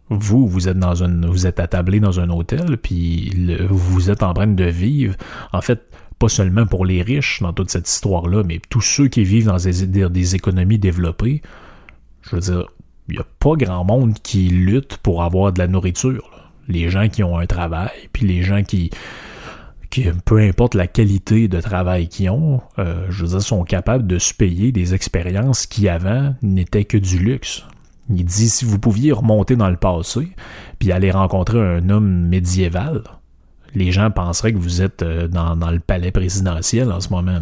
[0.10, 3.34] Vous, vous êtes dans une, vous êtes attablé dans un hôtel, puis
[3.70, 5.16] vous êtes en train de vivre.
[5.52, 5.82] En fait,
[6.18, 9.58] pas seulement pour les riches dans toute cette histoire-là, mais tous ceux qui vivent dans
[9.58, 11.42] des, des économies développées.
[12.30, 12.66] Je veux dire,
[13.08, 16.30] il n'y a pas grand monde qui lutte pour avoir de la nourriture.
[16.68, 18.90] Les gens qui ont un travail, puis les gens qui,
[19.90, 24.06] qui peu importe la qualité de travail qu'ils ont, euh, je veux dire, sont capables
[24.06, 27.64] de se payer des expériences qui avant n'étaient que du luxe.
[28.10, 30.30] Il dit si vous pouviez remonter dans le passé,
[30.80, 33.04] puis aller rencontrer un homme médiéval,
[33.76, 37.40] les gens penseraient que vous êtes euh, dans, le palais présidentiel en ce moment,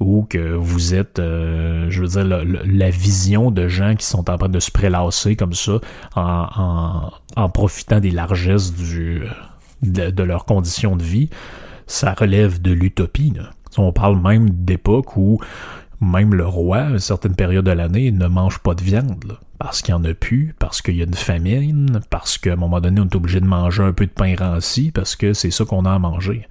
[0.00, 4.38] ou que vous êtes, euh, je veux dire, la, vision de gens qui sont en
[4.38, 5.80] train de se prélasser comme ça
[6.14, 9.22] en, profitant des largesses du,
[9.82, 11.30] de, de leurs conditions de vie.
[11.86, 13.32] Ça relève de l'utopie.
[13.76, 15.40] On parle même d'époque où
[16.00, 19.38] même le roi, à une certaine période de l'année, ne mange pas de viande.
[19.58, 22.56] Parce qu'il n'y en a plus, parce qu'il y a une famine, parce qu'à un
[22.56, 25.50] moment donné, on est obligé de manger un peu de pain ranci, parce que c'est
[25.50, 26.46] ça qu'on a à manger.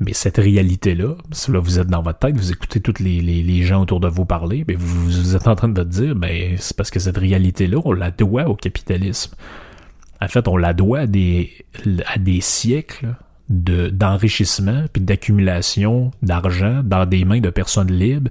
[0.00, 4.00] Mais cette réalité-là, si vous êtes dans votre tête, vous écoutez tous les, gens autour
[4.00, 7.00] de vous parler, ben vous, vous, êtes en train de dire, ben c'est parce que
[7.00, 9.34] cette réalité-là, on la doit au capitalisme.
[10.20, 11.50] En fait, on la doit à des,
[12.06, 13.14] à des siècles
[13.48, 18.30] d'enrichissement puis d'accumulation d'argent dans des mains de personnes libres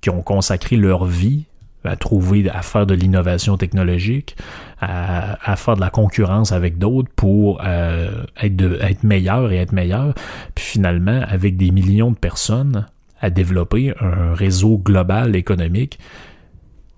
[0.00, 1.46] qui ont consacré leur vie
[1.84, 4.36] à trouver, à faire de l'innovation technologique,
[4.80, 9.72] à, faire de la concurrence avec d'autres pour euh, être, de, être meilleur et être
[9.72, 10.14] meilleur,
[10.54, 12.86] puis finalement, avec des millions de personnes,
[13.20, 15.98] à développer un réseau global économique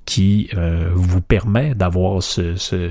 [0.06, 2.90] qui euh, vous permet d'avoir ce, ce,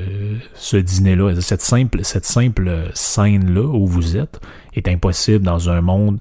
[0.54, 4.40] ce dîner-là, cette simple, cette simple scène-là où vous êtes,
[4.76, 6.20] est impossible dans un monde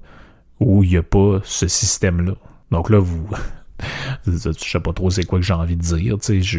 [0.60, 2.34] où il n'y a pas ce système-là.
[2.70, 3.28] Donc là, vous.
[4.26, 6.58] Je sais pas trop c'est quoi que j'ai envie de dire, tu sais, je,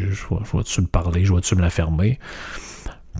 [0.51, 2.19] vois-tu me parler, je vois-tu me la fermer.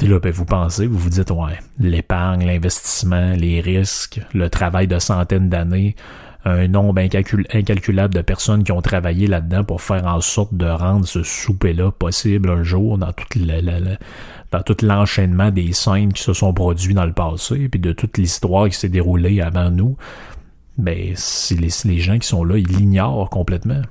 [0.02, 4.88] Et là, ben, vous pensez, vous vous dites, ouais, l'épargne, l'investissement, les risques, le travail
[4.88, 5.96] de centaines d'années,
[6.46, 11.08] un nombre incalculable de personnes qui ont travaillé là-dedans pour faire en sorte de rendre
[11.08, 13.36] ce souper-là possible un jour dans toute
[14.66, 18.68] tout l'enchaînement des scènes qui se sont produits dans le passé, puis de toute l'histoire
[18.68, 19.96] qui s'est déroulée avant nous,
[20.78, 21.14] ben,
[21.86, 23.82] les gens qui sont là, ils l'ignorent complètement.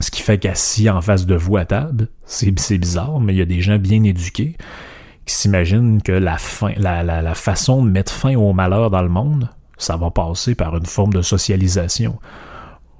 [0.00, 3.42] Ce qui fait qu'assis en face de vous à table, c'est bizarre, mais il y
[3.42, 4.56] a des gens bien éduqués
[5.26, 9.02] qui s'imaginent que la, fin, la, la, la façon de mettre fin au malheur dans
[9.02, 12.18] le monde, ça va passer par une forme de socialisation.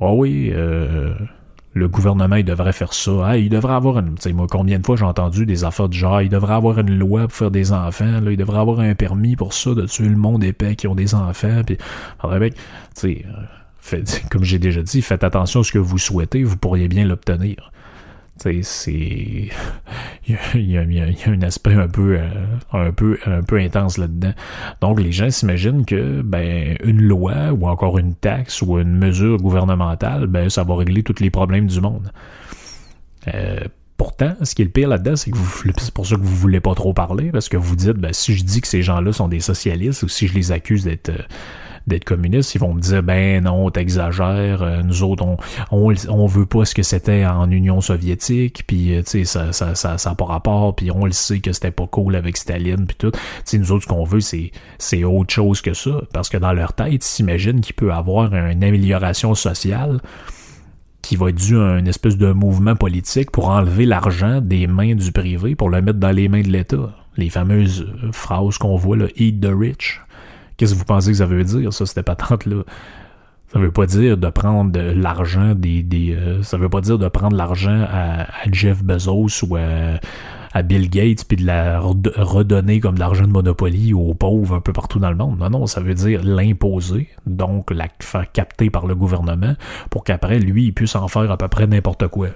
[0.01, 1.15] Oh oui, euh,
[1.73, 3.11] le gouvernement, il devrait faire ça.
[3.25, 4.15] Ah, il devrait avoir une.
[4.15, 6.97] Tu moi, combien de fois j'ai entendu des affaires du genre, il devrait avoir une
[6.97, 10.09] loi pour faire des enfants, là, il devrait avoir un permis pour ça, de tuer
[10.09, 11.63] le monde épais qui ont des enfants.
[11.65, 11.85] Puis, tu
[12.95, 13.25] sais,
[14.31, 17.73] comme j'ai déjà dit, faites attention à ce que vous souhaitez, vous pourriez bien l'obtenir
[18.62, 19.49] c'est
[20.55, 22.29] il y, a, un aspect un peu euh,
[22.73, 24.33] un peu un peu intense là-dedans.
[24.81, 29.38] Donc les gens s'imaginent que ben une loi ou encore une taxe ou une mesure
[29.38, 32.12] gouvernementale, ben ça va régler tous les problèmes du monde.
[33.35, 33.59] Euh,
[33.97, 35.38] pourtant, ce qui est le pire là-dedans, c'est que
[35.79, 38.35] c'est pour ça que vous voulez pas trop parler, parce que vous dites, ben, si
[38.35, 41.23] je dis que ces gens-là sont des socialistes ou si je les accuse d'être euh,
[41.88, 45.37] d'être communiste, ils vont me dire ben non, t'exagères, euh, nous autres on,
[45.70, 49.53] on, on veut pas ce que c'était en Union soviétique, puis euh, tu sais ça
[49.53, 52.96] ça ça pas rapport, puis on le sait que c'était pas cool avec Staline puis
[52.96, 53.11] tout.
[53.11, 56.37] Tu sais nous autres ce qu'on veut c'est c'est autre chose que ça parce que
[56.37, 60.01] dans leur tête, ils s'imaginent qu'il peut avoir une amélioration sociale
[61.03, 64.94] qui va être dû à une espèce de mouvement politique pour enlever l'argent des mains
[64.94, 66.94] du privé pour le mettre dans les mains de l'État.
[67.16, 70.01] Les fameuses phrases qu'on voit, là, Eat the rich.
[70.59, 72.64] Qu'est-ce que vous pensez que ça veut dire, ça, cette patente-là?
[73.53, 75.83] Ça veut pas dire de prendre l'argent des.
[75.83, 80.90] des euh, ça veut pas dire de prendre l'argent à, Jeff Bezos ou à, Bill
[80.90, 84.99] Gates puis de la redonner comme de l'argent de Monopoly aux pauvres un peu partout
[84.99, 85.38] dans le monde.
[85.38, 89.55] Non, non, ça veut dire l'imposer, donc la faire capter par le gouvernement
[89.88, 92.29] pour qu'après, lui, il puisse en faire à peu près n'importe quoi.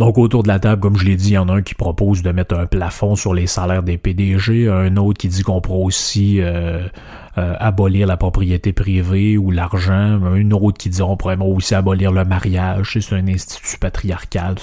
[0.00, 1.74] Donc autour de la table, comme je l'ai dit, il y en a un qui
[1.74, 5.60] propose de mettre un plafond sur les salaires des PDG, un autre qui dit qu'on
[5.60, 6.88] pourrait aussi euh,
[7.36, 9.92] euh, abolir la propriété privée ou l'argent,
[10.24, 14.54] un autre qui dit qu'on pourrait aussi abolir le mariage, c'est un institut patriarcal.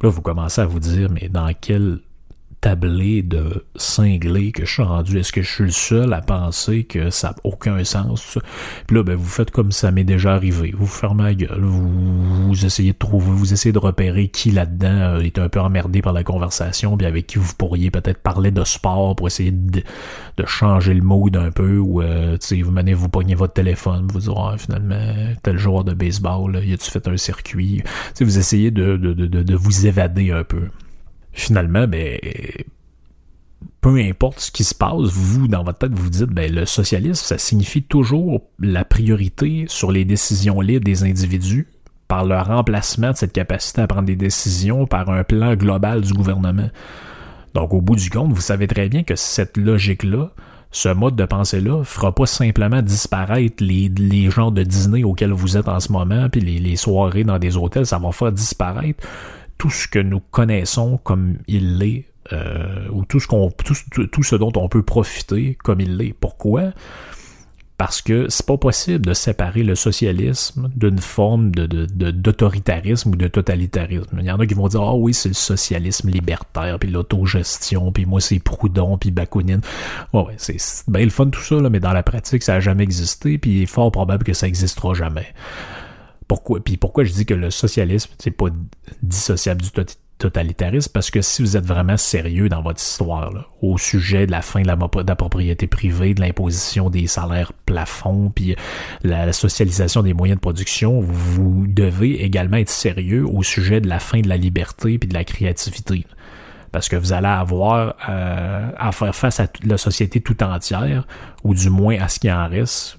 [0.00, 1.98] Là, vous commencez à vous dire, mais dans quel
[2.60, 5.18] tablé de cinglé que je suis rendu.
[5.18, 8.38] Est-ce que je suis le seul à penser que ça n'a aucun sens?
[8.86, 10.72] Puis là, ben, vous faites comme ça m'est déjà arrivé.
[10.76, 15.20] Vous fermez la gueule, vous, essayez de trouver, vous essayez de repérer qui là-dedans euh,
[15.20, 18.64] est un peu emmerdé par la conversation, puis avec qui vous pourriez peut-être parler de
[18.64, 19.82] sport pour essayer de,
[20.46, 24.30] changer le mood un peu, ou euh, vous menez, vous pognez votre téléphone, vous dites,
[24.36, 27.82] ah, finalement, tel joueur de baseball, là, y a-tu fait un circuit?
[28.14, 30.68] sais, vous essayez de, de, de, de vous évader un peu
[31.40, 32.18] finalement, ben,
[33.80, 37.24] peu importe ce qui se passe, vous, dans votre tête, vous dites, ben, le socialisme,
[37.24, 41.68] ça signifie toujours la priorité sur les décisions libres des individus
[42.08, 46.12] par le remplacement de cette capacité à prendre des décisions par un plan global du
[46.12, 46.70] gouvernement.
[47.54, 50.30] Donc, au bout du compte, vous savez très bien que cette logique-là,
[50.70, 55.56] ce mode de pensée-là, fera pas simplement disparaître les, les genres de dîner auxquels vous
[55.56, 59.06] êtes en ce moment, puis les, les soirées dans des hôtels, ça va faire disparaître
[59.58, 64.82] tout ce que nous connaissons comme il l'est euh, ou tout ce dont on peut
[64.82, 66.14] profiter comme il l'est.
[66.18, 66.72] Pourquoi?
[67.78, 73.28] Parce que c'est pas possible de séparer le socialisme d'une forme de, d'autoritarisme ou de
[73.28, 74.18] totalitarisme.
[74.18, 77.92] Il y en a qui vont dire Ah oui, c'est le socialisme libertaire, puis l'autogestion,
[77.92, 79.60] puis moi c'est Proudhon, puis Bakounine.
[80.12, 80.56] Ouais, c'est,
[80.88, 83.52] bien le fun tout ça, là, mais dans la pratique, ça a jamais existé, puis
[83.52, 85.32] il est fort probable que ça existera jamais.
[86.28, 88.46] Pourquoi, puis pourquoi je dis que le socialisme, c'est pas
[89.02, 89.70] dissociable du
[90.18, 90.90] totalitarisme?
[90.92, 94.60] parce que si vous êtes vraiment sérieux dans votre histoire au sujet de la fin
[94.60, 98.56] de la, propriété privée, de l'imposition des salaires plafonds, puis
[99.02, 103.98] la, socialisation des moyens de production, vous devez également être sérieux au sujet de la
[103.98, 106.04] fin de la liberté puis de la créativité.
[106.72, 111.06] Parce que vous allez avoir euh, à faire face à la société tout entière,
[111.42, 112.98] ou du moins à ce qui en reste,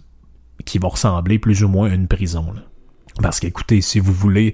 [0.65, 2.55] qui va ressembler plus ou moins à une prison.
[3.21, 4.53] Parce qu'écoutez, si vous voulez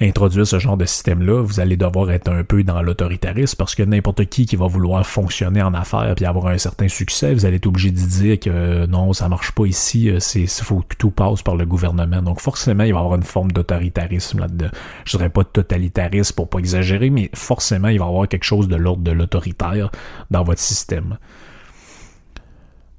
[0.00, 3.82] introduire ce genre de système-là, vous allez devoir être un peu dans l'autoritarisme parce que
[3.82, 7.56] n'importe qui qui va vouloir fonctionner en affaires puis avoir un certain succès, vous allez
[7.56, 10.96] être obligé de dire que euh, non, ça marche pas ici, euh, c'est faut que
[10.96, 12.20] tout passe par le gouvernement.
[12.20, 14.68] Donc forcément, il va y avoir une forme d'autoritarisme là-dedans.
[15.06, 18.68] Je dirais pas totalitarisme pour pas exagérer, mais forcément, il va y avoir quelque chose
[18.68, 19.90] de l'ordre de l'autoritaire
[20.30, 21.16] dans votre système.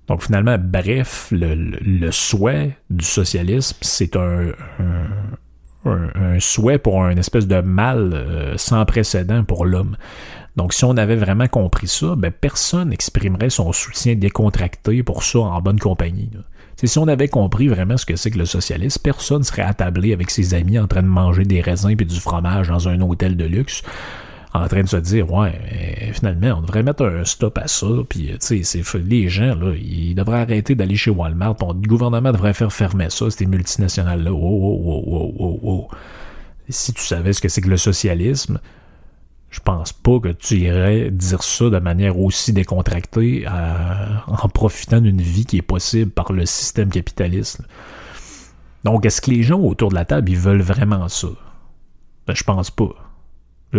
[0.08, 4.52] Donc finalement, bref, le, souhait du socialisme, c'est un
[6.40, 9.98] souhait pour un espèce de mal euh, sans précédent pour l'homme.
[10.56, 15.40] Donc, si on avait vraiment compris ça, ben, personne n'exprimerait son soutien décontracté pour ça
[15.40, 16.32] en bonne compagnie.
[16.84, 20.30] Si on avait compris vraiment ce que c'est que le socialisme, personne serait attablé avec
[20.30, 23.46] ses amis en train de manger des raisins et du fromage dans un hôtel de
[23.46, 23.84] luxe
[24.54, 25.54] en train de se dire ouais
[26.18, 30.16] finalement on devrait mettre un stop à ça puis tu sais les gens là ils
[30.16, 34.38] devraient arrêter d'aller chez Walmart le gouvernement devrait faire fermer ça ces multinationales là oh,
[34.40, 35.88] oh, oh, oh, oh,
[36.70, 38.60] si tu savais ce que c'est que le socialisme
[39.50, 43.46] je pense pas que tu irais dire ça de manière aussi décontractée
[44.28, 47.62] en profitant d'une vie qui est possible par le système capitaliste
[48.84, 51.28] donc est-ce que les gens autour de la table ils veulent vraiment ça?
[52.26, 52.94] Ben, je pense pas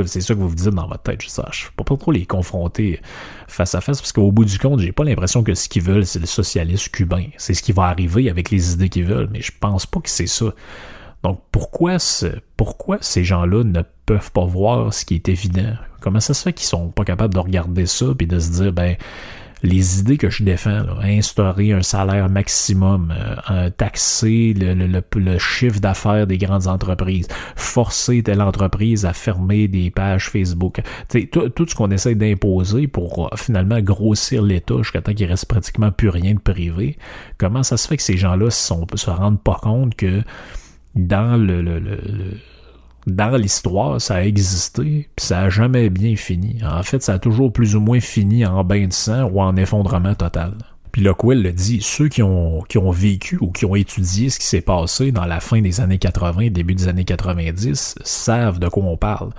[0.06, 1.42] c'est ça que vous vous dites dans votre tête, je sais.
[1.52, 3.00] Je ne peux pas trop les confronter
[3.46, 6.06] face à face parce qu'au bout du compte, j'ai pas l'impression que ce qu'ils veulent,
[6.06, 7.24] c'est le socialisme cubain.
[7.36, 10.10] C'est ce qui va arriver avec les idées qu'ils veulent, mais je pense pas que
[10.10, 10.46] c'est ça.
[11.22, 11.96] Donc pourquoi,
[12.56, 15.74] pourquoi ces gens-là ne peuvent pas voir ce qui est évident?
[16.00, 18.72] Comment ça se fait qu'ils sont pas capables de regarder ça et de se dire,
[18.72, 18.96] ben,
[19.62, 23.12] les idées que je défends, instaurer un salaire maximum,
[23.50, 30.30] euh, taxer le, chiffre d'affaires des grandes entreprises, forcer telle entreprise à fermer des pages
[30.30, 30.80] Facebook,
[31.32, 35.46] tout, tout ce qu'on essaie d'imposer pour euh, finalement grossir l'État jusqu'à temps qu'il reste
[35.46, 36.98] pratiquement plus rien de privé,
[37.38, 40.22] comment ça se fait que ces gens-là se rendent pas compte que
[40.94, 41.60] dans le
[43.08, 46.60] dans l'histoire, ça a existé, puis ça a jamais bien fini.
[46.64, 49.56] En fait, ça a toujours plus ou moins fini en bain de sang ou en
[49.56, 50.52] effondrement total.
[50.92, 54.60] Puis Lockwell le dit, ceux qui ont, vécu ou qui ont étudié ce qui s'est
[54.60, 58.96] passé dans la fin des années 80, début des années 90, savent de quoi on
[58.96, 59.30] parle.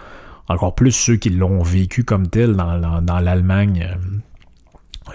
[0.47, 3.88] Encore plus ceux qui l'ont vécu comme tel dans, l'Allemagne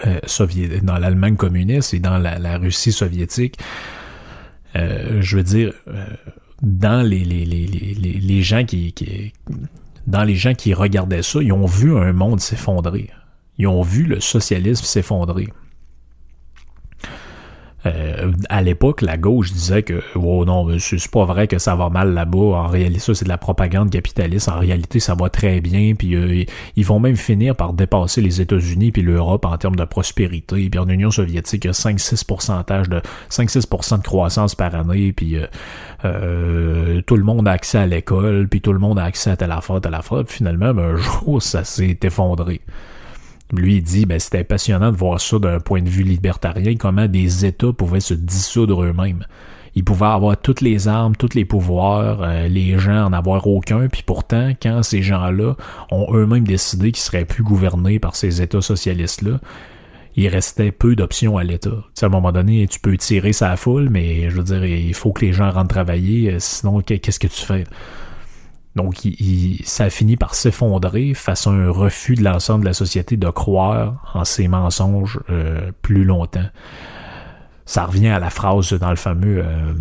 [0.05, 3.57] euh, euh dans l'Allemagne communiste et dans la, Russie soviétique.
[4.75, 5.73] Euh, je veux dire,
[6.61, 9.33] dans les, les, les, les, gens qui, qui,
[10.07, 13.09] dans les gens qui regardaient ça, ils ont vu un monde s'effondrer.
[13.57, 15.47] Ils ont vu le socialisme s'effondrer.
[17.85, 21.89] Euh, à l'époque, la gauche disait que oh non, c'est pas vrai que ça va
[21.89, 22.37] mal là-bas.
[22.37, 24.49] En réalité, ça c'est de la propagande capitaliste.
[24.49, 25.93] En réalité, ça va très bien.
[25.95, 26.43] Puis euh,
[26.75, 30.69] ils vont même finir par dépasser les États-Unis puis l'Europe en termes de prospérité.
[30.69, 35.13] Puis en Union soviétique, il y a 5-6 pourcentage de 5-6% de croissance par année.
[35.13, 35.37] Puis
[36.05, 38.47] euh, tout le monde a accès à l'école.
[38.47, 40.23] Puis tout le monde a accès à telle affaire, telle affaire.
[40.25, 42.61] Puis finalement, ben, un jour, ça s'est effondré.
[43.51, 47.07] Lui, il dit, ben, c'était passionnant de voir ça d'un point de vue libertarien, comment
[47.07, 49.25] des États pouvaient se dissoudre eux-mêmes.
[49.75, 53.87] Ils pouvaient avoir toutes les armes, tous les pouvoirs, euh, les gens en avoir aucun,
[53.87, 55.55] puis pourtant, quand ces gens-là
[55.91, 59.39] ont eux-mêmes décidé qu'ils seraient plus gouvernés par ces États socialistes-là,
[60.15, 61.83] il restait peu d'options à l'État.
[62.01, 65.11] à un moment donné, tu peux tirer sa foule, mais je veux dire, il faut
[65.11, 67.65] que les gens rentrent travailler, euh, sinon, qu'est-ce que tu fais?
[68.75, 72.73] Donc, il, ça a fini par s'effondrer face à un refus de l'ensemble de la
[72.73, 76.49] société de croire en ces mensonges euh, plus longtemps.
[77.65, 79.73] Ça revient à la phrase dans le fameux euh,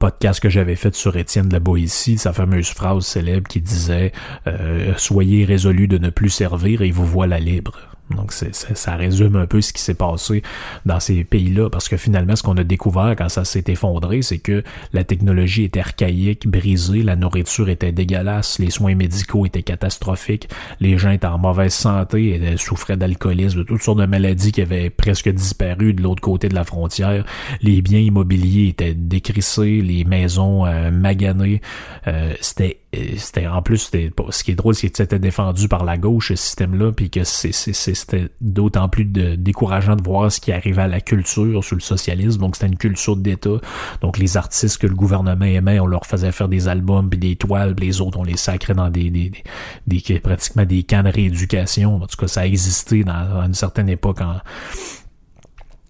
[0.00, 4.12] podcast que j'avais fait sur Étienne de la Boétie, sa fameuse phrase célèbre qui disait
[4.46, 7.95] euh, Soyez résolu de ne plus servir et vous voilà libre.
[8.10, 10.42] Donc ça résume un peu ce qui s'est passé
[10.84, 14.38] dans ces pays-là, parce que finalement, ce qu'on a découvert quand ça s'est effondré, c'est
[14.38, 20.48] que la technologie était archaïque, brisée, la nourriture était dégueulasse, les soins médicaux étaient catastrophiques,
[20.80, 24.62] les gens étaient en mauvaise santé, et souffraient d'alcoolisme, de toutes sortes de maladies qui
[24.62, 27.24] avaient presque disparu de l'autre côté de la frontière,
[27.60, 31.60] les biens immobiliers étaient décrissés, les maisons euh, maganées,
[32.06, 33.90] euh, c'était c'était en plus
[34.30, 37.10] ce qui est drôle c'est que c'était défendu par la gauche ce système là puis
[37.10, 41.80] que c'était d'autant plus décourageant de voir ce qui arrivait à la culture sous le
[41.80, 42.40] socialisme.
[42.40, 43.58] Donc c'était une culture d'état.
[44.00, 47.36] Donc les artistes que le gouvernement aimait on leur faisait faire des albums puis des
[47.36, 51.96] toiles les autres on les sacrait dans des, des, pratiquement des camps de rééducation.
[51.96, 54.20] En tout cas ça a existé dans, à une certaine époque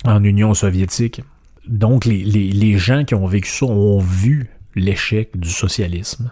[0.04, 1.20] en Union soviétique.
[1.68, 6.30] Donc les gens qui ont vécu ça ont vu l'échec du socialisme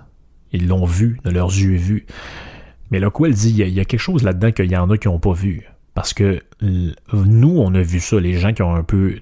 [0.54, 2.06] ils l'ont vu, de leurs yeux vus.
[2.90, 4.96] Mais là, quoi, elle dit, il y, a, quelque chose là-dedans qu'il y en a
[4.96, 5.64] qui n'ont pas vu.
[5.94, 9.18] Parce que nous, on a vu ça, les gens qui ont un peu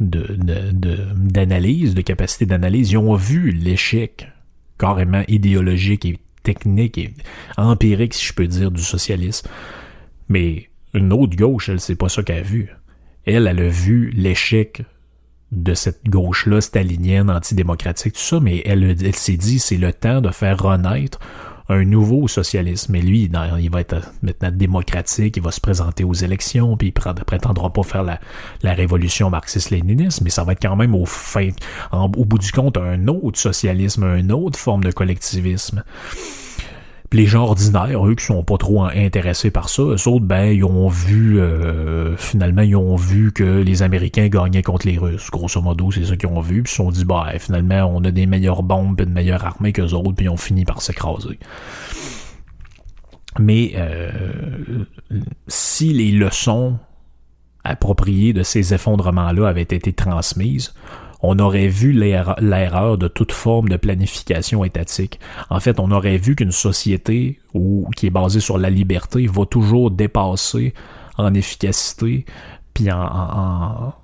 [0.00, 4.26] d'analyse, de, capacité d'analyse, ils ont vu l'échec
[4.78, 7.14] carrément idéologique et technique et
[7.56, 9.48] empirique, si je peux dire, du socialisme.
[10.28, 12.70] Mais une autre gauche, elle, c'est pas ça qu'elle a vu.
[13.24, 14.82] Elle, elle a vu l'échec
[15.52, 20.30] de cette gauche-là stalinienne, antidémocratique, tout ça, mais elle, s'est dit c'est le temps de
[20.30, 21.20] faire renaître
[21.68, 22.94] un nouveau socialisme.
[22.94, 26.92] Et lui, il va être maintenant démocratique, il va se présenter aux élections, puis il
[26.92, 28.18] prétendra pas faire la,
[28.62, 31.50] la révolution marxiste-léniniste, mais ça va être quand même au fin,
[31.92, 35.84] au bout du compte, un autre socialisme, une autre forme de collectivisme
[37.12, 40.64] les gens ordinaires, eux qui sont pas trop intéressés par ça, eux autres, ben, ils
[40.64, 45.30] ont vu, euh, finalement, ils ont vu que les Américains gagnaient contre les Russes.
[45.30, 48.04] Grosso modo, c'est ça qu'ils ont vu, puis ils se sont dit, bah, finalement, on
[48.04, 50.82] a des meilleures bombes et de meilleures armées qu'eux autres, puis ils ont fini par
[50.82, 51.38] s'écraser.
[53.38, 54.10] Mais euh,
[55.48, 56.78] si les leçons
[57.64, 60.74] appropriées de ces effondrements-là avaient été transmises,
[61.22, 65.20] on aurait vu l'erreur de toute forme de planification étatique.
[65.50, 67.38] En fait, on aurait vu qu'une société
[67.96, 70.74] qui est basée sur la liberté va toujours dépasser
[71.18, 72.24] en efficacité
[72.74, 73.94] puis en,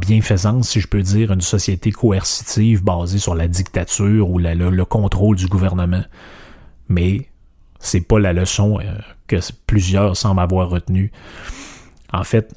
[0.00, 5.36] bienfaisance, si je peux dire, une société coercitive basée sur la dictature ou le, contrôle
[5.36, 6.04] du gouvernement.
[6.88, 7.28] Mais
[7.80, 11.10] c'est pas la leçon euh, que plusieurs semblent avoir retenue.
[12.12, 12.54] En fait,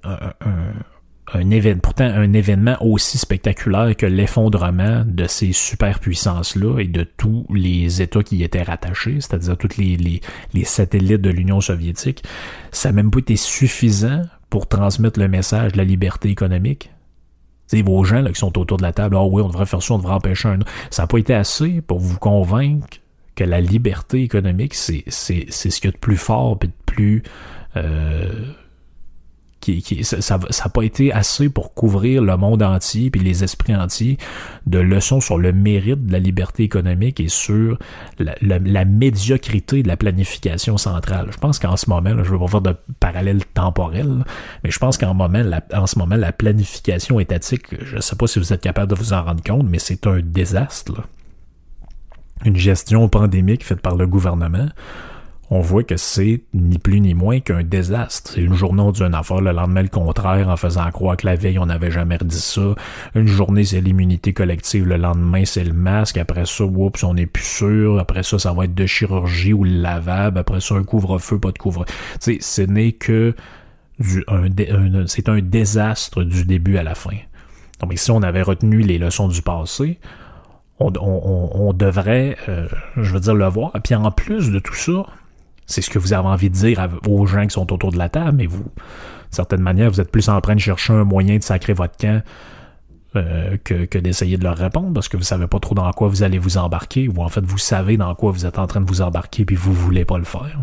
[1.33, 8.01] événement, pourtant un événement aussi spectaculaire que l'effondrement de ces superpuissances-là et de tous les
[8.01, 10.21] États qui y étaient rattachés, c'est-à-dire tous les,
[10.63, 12.23] satellites de l'Union soviétique,
[12.71, 16.91] ça n'a même pas été suffisant pour transmettre le message de la liberté économique.
[17.67, 19.81] C'est vos gens qui sont autour de la table, ah oh oui, on devrait faire
[19.81, 20.59] ça, on devrait empêcher un
[20.91, 22.87] Ça n'a pas été assez pour vous convaincre
[23.33, 27.23] que la liberté économique, c'est ce qu'il y a de plus fort et de plus
[27.75, 28.53] euh,
[30.03, 34.17] ça n'a pas été assez pour couvrir le monde entier puis les esprits entiers
[34.65, 37.77] de leçons sur le mérite de la liberté économique et sur
[38.19, 41.27] la, médiocrité de la planification centrale.
[41.31, 44.23] Je pense qu'en ce moment, je ne veux pas faire de parallèle temporel,
[44.63, 48.53] mais je pense qu'en ce moment, la planification étatique, je ne sais pas si vous
[48.53, 51.03] êtes capable de vous en rendre compte, mais c'est un désastre.
[52.43, 54.67] Une gestion pandémique faite par le gouvernement
[55.51, 58.31] on voit que c'est ni plus ni moins qu'un désastre.
[58.33, 61.27] C'est une journée, on dit une affaire, le lendemain, le contraire, en faisant croire que
[61.27, 62.73] la veille, on n'avait jamais dit ça.
[63.13, 67.27] Une journée, c'est l'immunité collective, le lendemain, c'est le masque, après ça, oups, on n'est
[67.27, 70.83] plus sûr, après ça, ça va être de chirurgie ou le lavable, après ça, un
[70.83, 71.85] couvre-feu, pas de couvre
[72.21, 73.35] Tu ce n'est que
[73.99, 74.47] du, un,
[75.05, 77.17] c'est un désastre du début à la fin.
[77.81, 79.99] Donc, si on avait retenu les leçons du passé,
[80.79, 83.71] on, devrait, euh, je veux dire, le voir.
[83.83, 85.05] Puis en plus de tout ça,
[85.65, 88.09] c'est ce que vous avez envie de dire aux gens qui sont autour de la
[88.09, 91.37] table, mais vous, d'une certaine manière, vous êtes plus en train de chercher un moyen
[91.37, 92.23] de sacrer votre camp
[93.15, 96.23] euh, que, d'essayer de leur répondre parce que vous savez pas trop dans quoi vous
[96.23, 98.87] allez vous embarquer, ou en fait vous savez dans quoi vous êtes en train de
[98.87, 100.61] vous embarquer puis vous voulez pas le faire.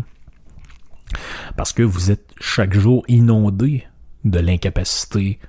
[1.57, 3.85] Parce que vous êtes chaque jour inondé
[4.23, 5.39] de l'incapacité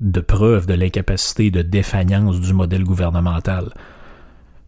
[0.00, 3.72] de preuve de l'incapacité de défaillance du modèle gouvernemental.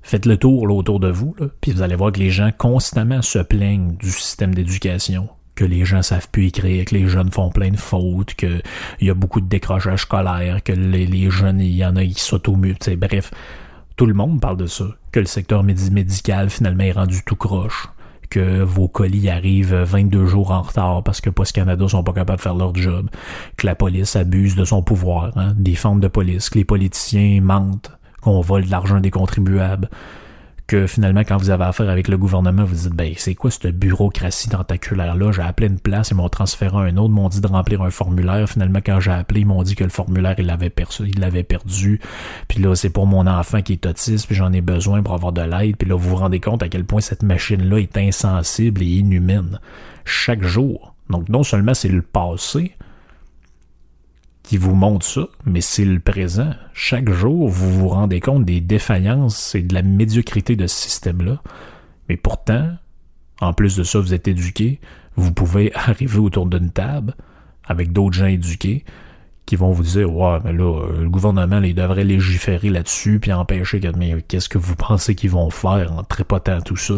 [0.03, 3.39] Faites le tour autour de vous, puis vous allez voir que les gens constamment se
[3.39, 7.71] plaignent du système d'éducation, que les gens savent plus écrire, que les jeunes font plein
[7.71, 8.63] de fautes, qu'il
[9.03, 12.89] y a beaucoup de décrochage scolaire, que les, jeunes, il y en a qui s'automutent,
[12.97, 13.31] bref.
[13.97, 17.89] tout le monde parle de ça, que le secteur médical finalement est rendu tout croche,
[18.31, 22.39] que vos colis arrivent 22 jours en retard parce que Post Canada sont pas capables
[22.39, 23.11] de faire leur job,
[23.57, 27.41] que la police abuse de son pouvoir, hein, des formes de police, que les politiciens
[27.43, 27.91] mentent,
[28.21, 29.89] qu'on vole de l'argent des contribuables,
[30.71, 33.77] que finalement, quand vous avez affaire avec le gouvernement, vous dites, ben, c'est quoi cette
[33.77, 35.33] bureaucratie tentaculaire-là?
[35.33, 38.49] J'ai appelé une place, ils m'ont transféré un autre, m'ont dit de remplir un formulaire.
[38.49, 41.43] Finalement, quand j'ai appelé, ils m'ont dit que le formulaire, il l'avait perdu, il l'avait
[41.43, 42.01] perdu.
[42.47, 45.33] Puis là, c'est pour mon enfant qui est autiste, puis j'en ai besoin pour avoir
[45.33, 45.77] de l'aide.
[45.77, 49.59] Puis là, vous vous rendez compte à quel point cette machine-là est insensible et inhumaine.
[50.05, 50.95] Chaque jour.
[51.09, 52.77] Donc, non seulement c'est le passé,
[54.51, 56.51] qui vous montre ça, mais c'est le présent.
[56.75, 61.41] Chaque jour, vous vous rendez compte des défaillances et de la médiocrité de ce système-là.
[62.09, 62.73] Mais pourtant,
[63.41, 64.81] en plus de ça, vous êtes éduqué,
[65.15, 67.15] vous pouvez arriver autour d'une table
[67.65, 68.85] avec d'autres gens éduqués
[69.47, 73.79] qui vont vous dire Ouais, mais là, le gouvernement, il devrait légiférer là-dessus puis empêcher
[73.79, 73.97] que.
[73.97, 76.95] Mais qu'est-ce que vous pensez qu'ils vont faire en trépotant tout ça?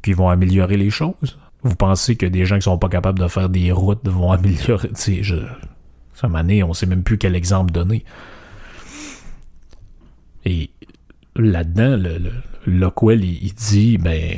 [0.00, 1.38] Qu'ils vont améliorer les choses?
[1.62, 4.88] Vous pensez que des gens qui sont pas capables de faire des routes vont améliorer.
[4.96, 5.44] Je,
[6.20, 8.04] ça année, on sait même plus quel exemple donner.
[10.44, 10.70] Et
[11.36, 12.30] là-dedans, le,
[12.66, 14.36] il, dit, ben,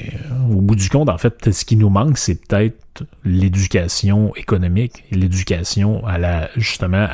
[0.51, 6.07] au bout du compte, en fait, ce qui nous manque, c'est peut-être l'éducation économique, l'éducation
[6.07, 7.07] à la, justement,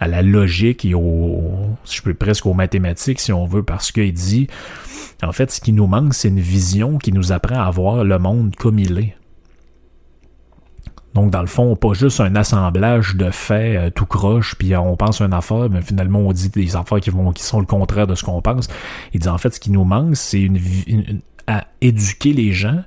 [0.00, 4.12] à, la logique et au, je peux presque aux mathématiques, si on veut, parce qu'il
[4.12, 4.48] dit,
[5.22, 8.18] en fait, ce qui nous manque, c'est une vision qui nous apprend à voir le
[8.18, 9.14] monde comme il est.
[11.14, 14.96] Donc, dans le fond, pas juste un assemblage de faits euh, tout croche, puis on
[14.96, 18.06] pense une affaire, mais finalement, on dit des affaires qui, vont, qui sont le contraire
[18.06, 18.68] de ce qu'on pense.
[19.12, 20.50] Il dit, en fait, ce qui nous manque, c'est
[21.46, 22.82] à éduquer les gens,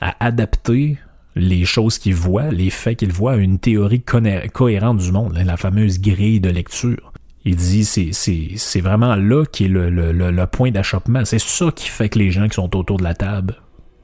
[0.00, 0.98] à adapter
[1.36, 5.56] les choses qu'ils voient, les faits qu'ils voient à une théorie cohérente du monde, la
[5.56, 7.12] fameuse grille de lecture.
[7.44, 11.24] Il dit c'est c'est vraiment là qui est le, le, le point d'achoppement.
[11.24, 13.54] C'est ça qui fait que les gens qui sont autour de la table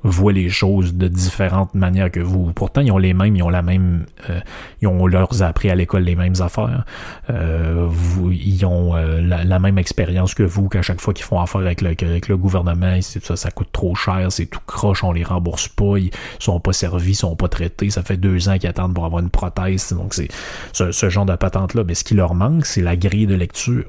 [0.07, 2.53] voient les choses de différentes manières que vous.
[2.53, 4.41] Pourtant, ils ont les mêmes, ils ont la même, euh,
[4.81, 6.85] ils ont leurs appris à l'école les mêmes affaires.
[7.31, 11.41] Euh, vous, ils ont euh, la, même expérience que vous, qu'à chaque fois qu'ils font
[11.41, 15.03] affaire avec le, avec le gouvernement, c'est ça, ça coûte trop cher, c'est tout croche,
[15.03, 17.91] on les rembourse pas, ils sont pas servis, ils sont pas traités.
[17.91, 19.93] Ça fait deux ans qu'ils attendent pour avoir une prothèse.
[19.93, 20.29] Donc c'est
[20.73, 21.85] ce, ce genre de patente-là.
[21.85, 23.85] Mais ce qui leur manque, c'est la grille de lecture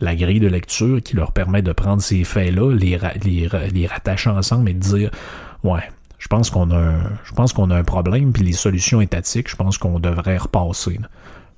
[0.00, 2.98] la grille de lecture qui leur permet de prendre ces faits-là, les,
[3.72, 5.10] les rattacher ensemble et de dire
[5.66, 5.82] Ouais.
[6.18, 9.50] Je pense qu'on a un, je pense qu'on a un problème, puis les solutions étatiques,
[9.50, 10.98] je pense qu'on devrait repasser.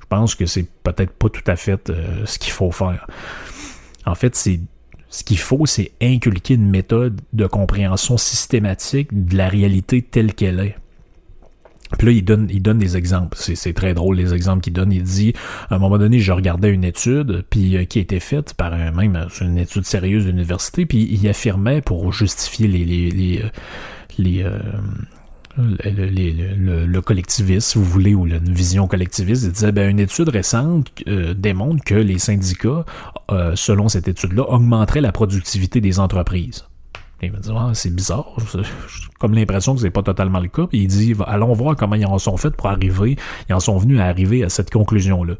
[0.00, 3.06] Je pense que c'est peut-être pas tout à fait euh, ce qu'il faut faire.
[4.04, 4.60] En fait, c'est
[5.10, 10.60] ce qu'il faut, c'est inculquer une méthode de compréhension systématique de la réalité telle qu'elle
[10.60, 10.76] est.
[11.96, 13.38] Puis là, il donne, il donne des exemples.
[13.40, 14.92] C'est très drôle les exemples qu'il donne.
[14.92, 15.32] Il dit,
[15.70, 18.76] à un moment donné, je regardais une étude, puis euh, qui a été faite par
[18.76, 23.42] même, euh, une étude sérieuse d'université, puis il affirmait pour justifier les, les,
[24.18, 24.58] euh,
[25.56, 30.28] le, le, collectivisme, si vous voulez, ou une vision collectiviste, il disait ben, une étude
[30.28, 30.92] récente
[31.36, 32.84] démontre que les syndicats,
[33.54, 36.64] selon cette étude-là, augmenteraient la productivité des entreprises.
[37.22, 38.60] il me dit ah, c'est bizarre, j'ai
[39.18, 40.66] comme l'impression que c'est pas totalement le cas.
[40.68, 43.16] Puis il dit allons voir comment ils en sont faits pour arriver,
[43.48, 45.34] ils en sont venus à arriver à cette conclusion-là.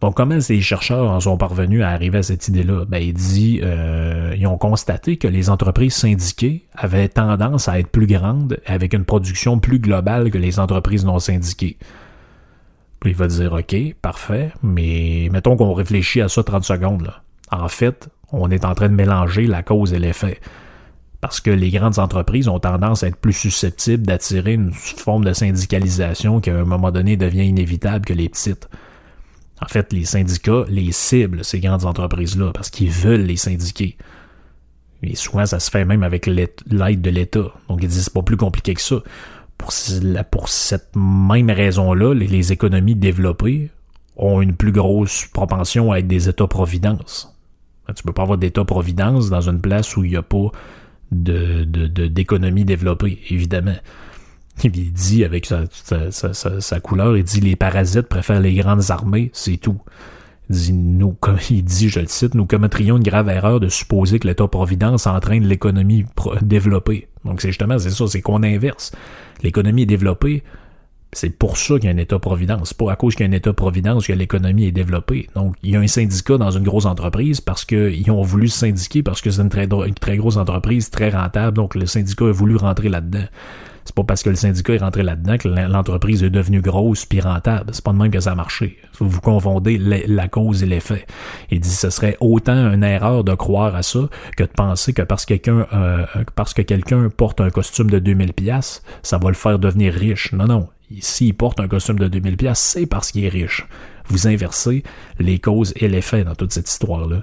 [0.00, 2.84] Donc, comment ces chercheurs en sont parvenus à arriver à cette idée-là?
[2.86, 7.88] Ben, il dit, euh, ils ont constaté que les entreprises syndiquées avaient tendance à être
[7.88, 11.78] plus grandes avec une production plus globale que les entreprises non syndiquées.
[13.00, 17.12] Puis il va dire, OK, parfait, mais mettons qu'on réfléchit à ça 30 secondes.
[17.50, 20.40] En fait, on est en train de mélanger la cause et l'effet.
[21.22, 25.32] Parce que les grandes entreprises ont tendance à être plus susceptibles d'attirer une forme de
[25.32, 28.68] syndicalisation qui, à un moment donné, devient inévitable que les petites.
[29.62, 33.96] En fait, les syndicats les ciblent, ces grandes entreprises-là, parce qu'ils veulent les syndiquer.
[35.02, 37.52] Et souvent, ça se fait même avec l'aide de l'État.
[37.68, 38.96] Donc, ils disent c'est pas plus compliqué que ça.
[39.58, 39.72] Pour,
[40.48, 43.70] cette même raison-là, les, économies développées
[44.16, 47.34] ont une plus grosse propension à être des États-providence.
[47.94, 50.50] Tu peux pas avoir d'État-providence dans une place où il n'y a pas
[51.10, 53.76] d'économie développée, évidemment.
[54.64, 55.64] Il dit avec sa,
[56.10, 59.80] sa, couleur, il dit les parasites préfèrent les grandes armées, c'est tout.
[60.48, 61.16] Il dit, nous,
[61.50, 65.44] il dit, je le cite, nous commettrions une grave erreur de supposer que l'État-providence entraîne
[65.44, 66.04] l'économie
[66.42, 67.08] développée.
[67.24, 68.92] Donc c'est justement, c'est ça, c'est qu'on inverse.
[69.42, 70.42] L'économie est développée,
[71.12, 72.74] c'est pour ça qu'il y a un État-providence.
[72.74, 75.28] Pas à cause qu'il y a un État-providence que l'économie est développée.
[75.34, 78.58] Donc, il y a un syndicat dans une grosse entreprise parce qu'ils ont voulu se
[78.58, 81.56] syndiquer parce que c'est une très grosse entreprise, très rentable.
[81.56, 83.24] Donc, le syndicat a voulu rentrer là-dedans.
[83.86, 87.20] C'est pas parce que le syndicat est rentré là-dedans que l'entreprise est devenue grosse puis
[87.20, 87.70] rentable.
[87.72, 88.78] C'est pas de même que ça a marché.
[88.98, 91.06] Vous confondez la cause et l'effet.
[91.50, 94.00] Il dit ce serait autant une erreur de croire à ça
[94.36, 96.04] que de penser que parce que quelqu'un euh,
[96.54, 100.32] que quelqu'un porte un costume de 2000 pièces, ça va le faire devenir riche.
[100.32, 100.68] Non non,
[101.00, 103.66] s'il porte un costume de 2000 pièces, c'est parce qu'il est riche
[104.08, 104.82] vous inversez
[105.18, 107.22] les causes et les faits dans toute cette histoire-là.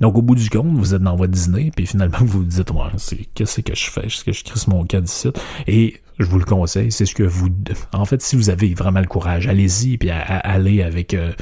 [0.00, 2.70] Donc, au bout du compte, vous êtes dans votre dîner, puis finalement, vous vous dites,
[2.70, 4.06] ouais, c'est, qu'est-ce que je fais?
[4.06, 5.30] Est-ce que je crisse mon cas d'ici?
[5.66, 7.48] Et je vous le conseille, c'est ce que vous...
[7.92, 11.14] En fait, si vous avez vraiment le courage, allez-y, puis allez avec...
[11.14, 11.32] Euh,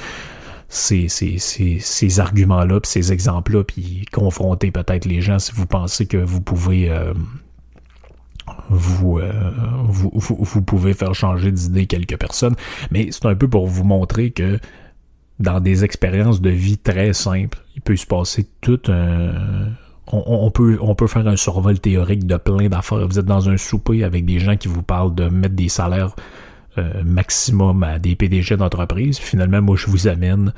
[0.69, 5.67] ces, ces, ces, ces arguments-là, puis ces exemples-là, puis confronter peut-être les gens si vous
[5.67, 7.15] pensez que vous pouvez euh,
[8.69, 9.51] vous, euh,
[9.85, 12.55] vous, pouvez faire changer d'idée quelques personnes,
[12.91, 14.59] mais c'est un peu pour vous montrer que
[15.41, 19.33] dans des expériences de vie très simples, il peut se passer tout un...
[20.07, 23.09] On, peut, on peut faire un survol théorique de plein d'affaires.
[23.09, 26.15] Vous êtes dans un souper avec des gens qui vous parlent de mettre des salaires
[26.77, 29.19] euh, maximum à des PDG d'entreprise.
[29.19, 30.53] Finalement, moi, je vous amène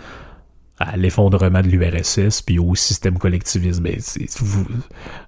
[0.79, 3.81] à l'effondrement de l'URSS puis au système collectiviste.
[3.81, 3.97] Ben,
[4.41, 4.66] vous,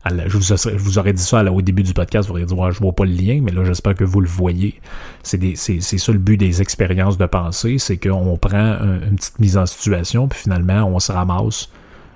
[0.05, 2.93] je, vous, aurais dit ça au début du podcast, vous auriez dit ouais, je vois
[2.93, 4.81] pas le lien, mais là j'espère que vous le voyez.
[5.23, 8.79] C'est ça le but des expériences de pensée, c'est qu'on prend
[9.09, 11.69] une petite mise en situation, puis finalement on se ramasse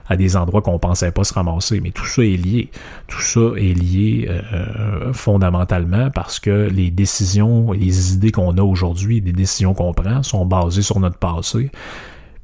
[0.08, 1.80] à des endroits qu'on pensait pas se ramasser.
[1.80, 2.70] Mais tout ça est lié.
[3.06, 9.20] Tout ça est lié euh, fondamentalement parce que les décisions, les idées qu'on a aujourd'hui,
[9.20, 11.70] les décisions qu'on prend sont basées sur notre passé.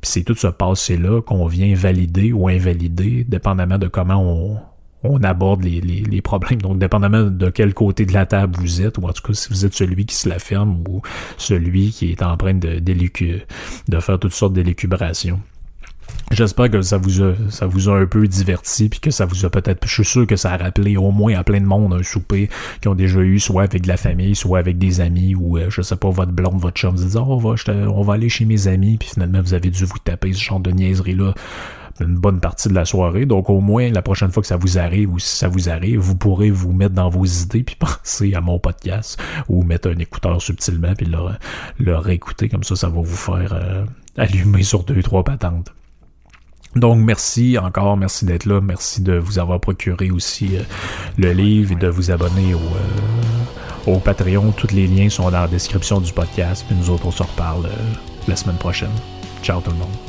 [0.00, 4.58] Puis c'est tout ce passé-là qu'on vient valider ou invalider, dépendamment de comment on,
[5.02, 6.60] on aborde les, problèmes.
[6.60, 9.48] Donc, dépendamment de quel côté de la table vous êtes, ou en tout cas si
[9.50, 11.02] vous êtes celui qui se la ferme ou
[11.36, 15.40] celui qui est en train de, de faire toutes sortes d'élucubrations.
[16.30, 19.46] J'espère que ça vous a, ça vous a un peu diverti, puis que ça vous
[19.46, 21.94] a peut-être, je suis sûr que ça a rappelé au moins à plein de monde
[21.94, 22.50] un souper
[22.82, 25.70] qui ont déjà eu, soit avec de la famille, soit avec des amis, ou euh,
[25.70, 27.54] je sais pas, votre blonde, votre chum, vous dites, oh, on va,
[27.88, 30.60] on va aller chez mes amis, puis finalement vous avez dû vous taper ce genre
[30.60, 31.34] de niaiserie-là
[32.00, 33.26] une bonne partie de la soirée.
[33.26, 35.98] Donc au moins la prochaine fois que ça vous arrive ou si ça vous arrive,
[35.98, 39.98] vous pourrez vous mettre dans vos idées puis penser à mon podcast ou mettre un
[39.98, 41.18] écouteur subtilement puis le,
[41.78, 43.84] le réécouter comme ça, ça va vous faire euh,
[44.16, 45.72] allumer sur deux trois patentes.
[46.76, 50.62] Donc merci encore, merci d'être là, merci de vous avoir procuré aussi euh,
[51.16, 54.52] le livre et de vous abonner au, euh, au Patreon.
[54.52, 56.64] Tous les liens sont dans la description du podcast.
[56.68, 57.92] Puis nous autres, on se reparle euh,
[58.28, 58.92] la semaine prochaine.
[59.42, 60.07] Ciao tout le monde.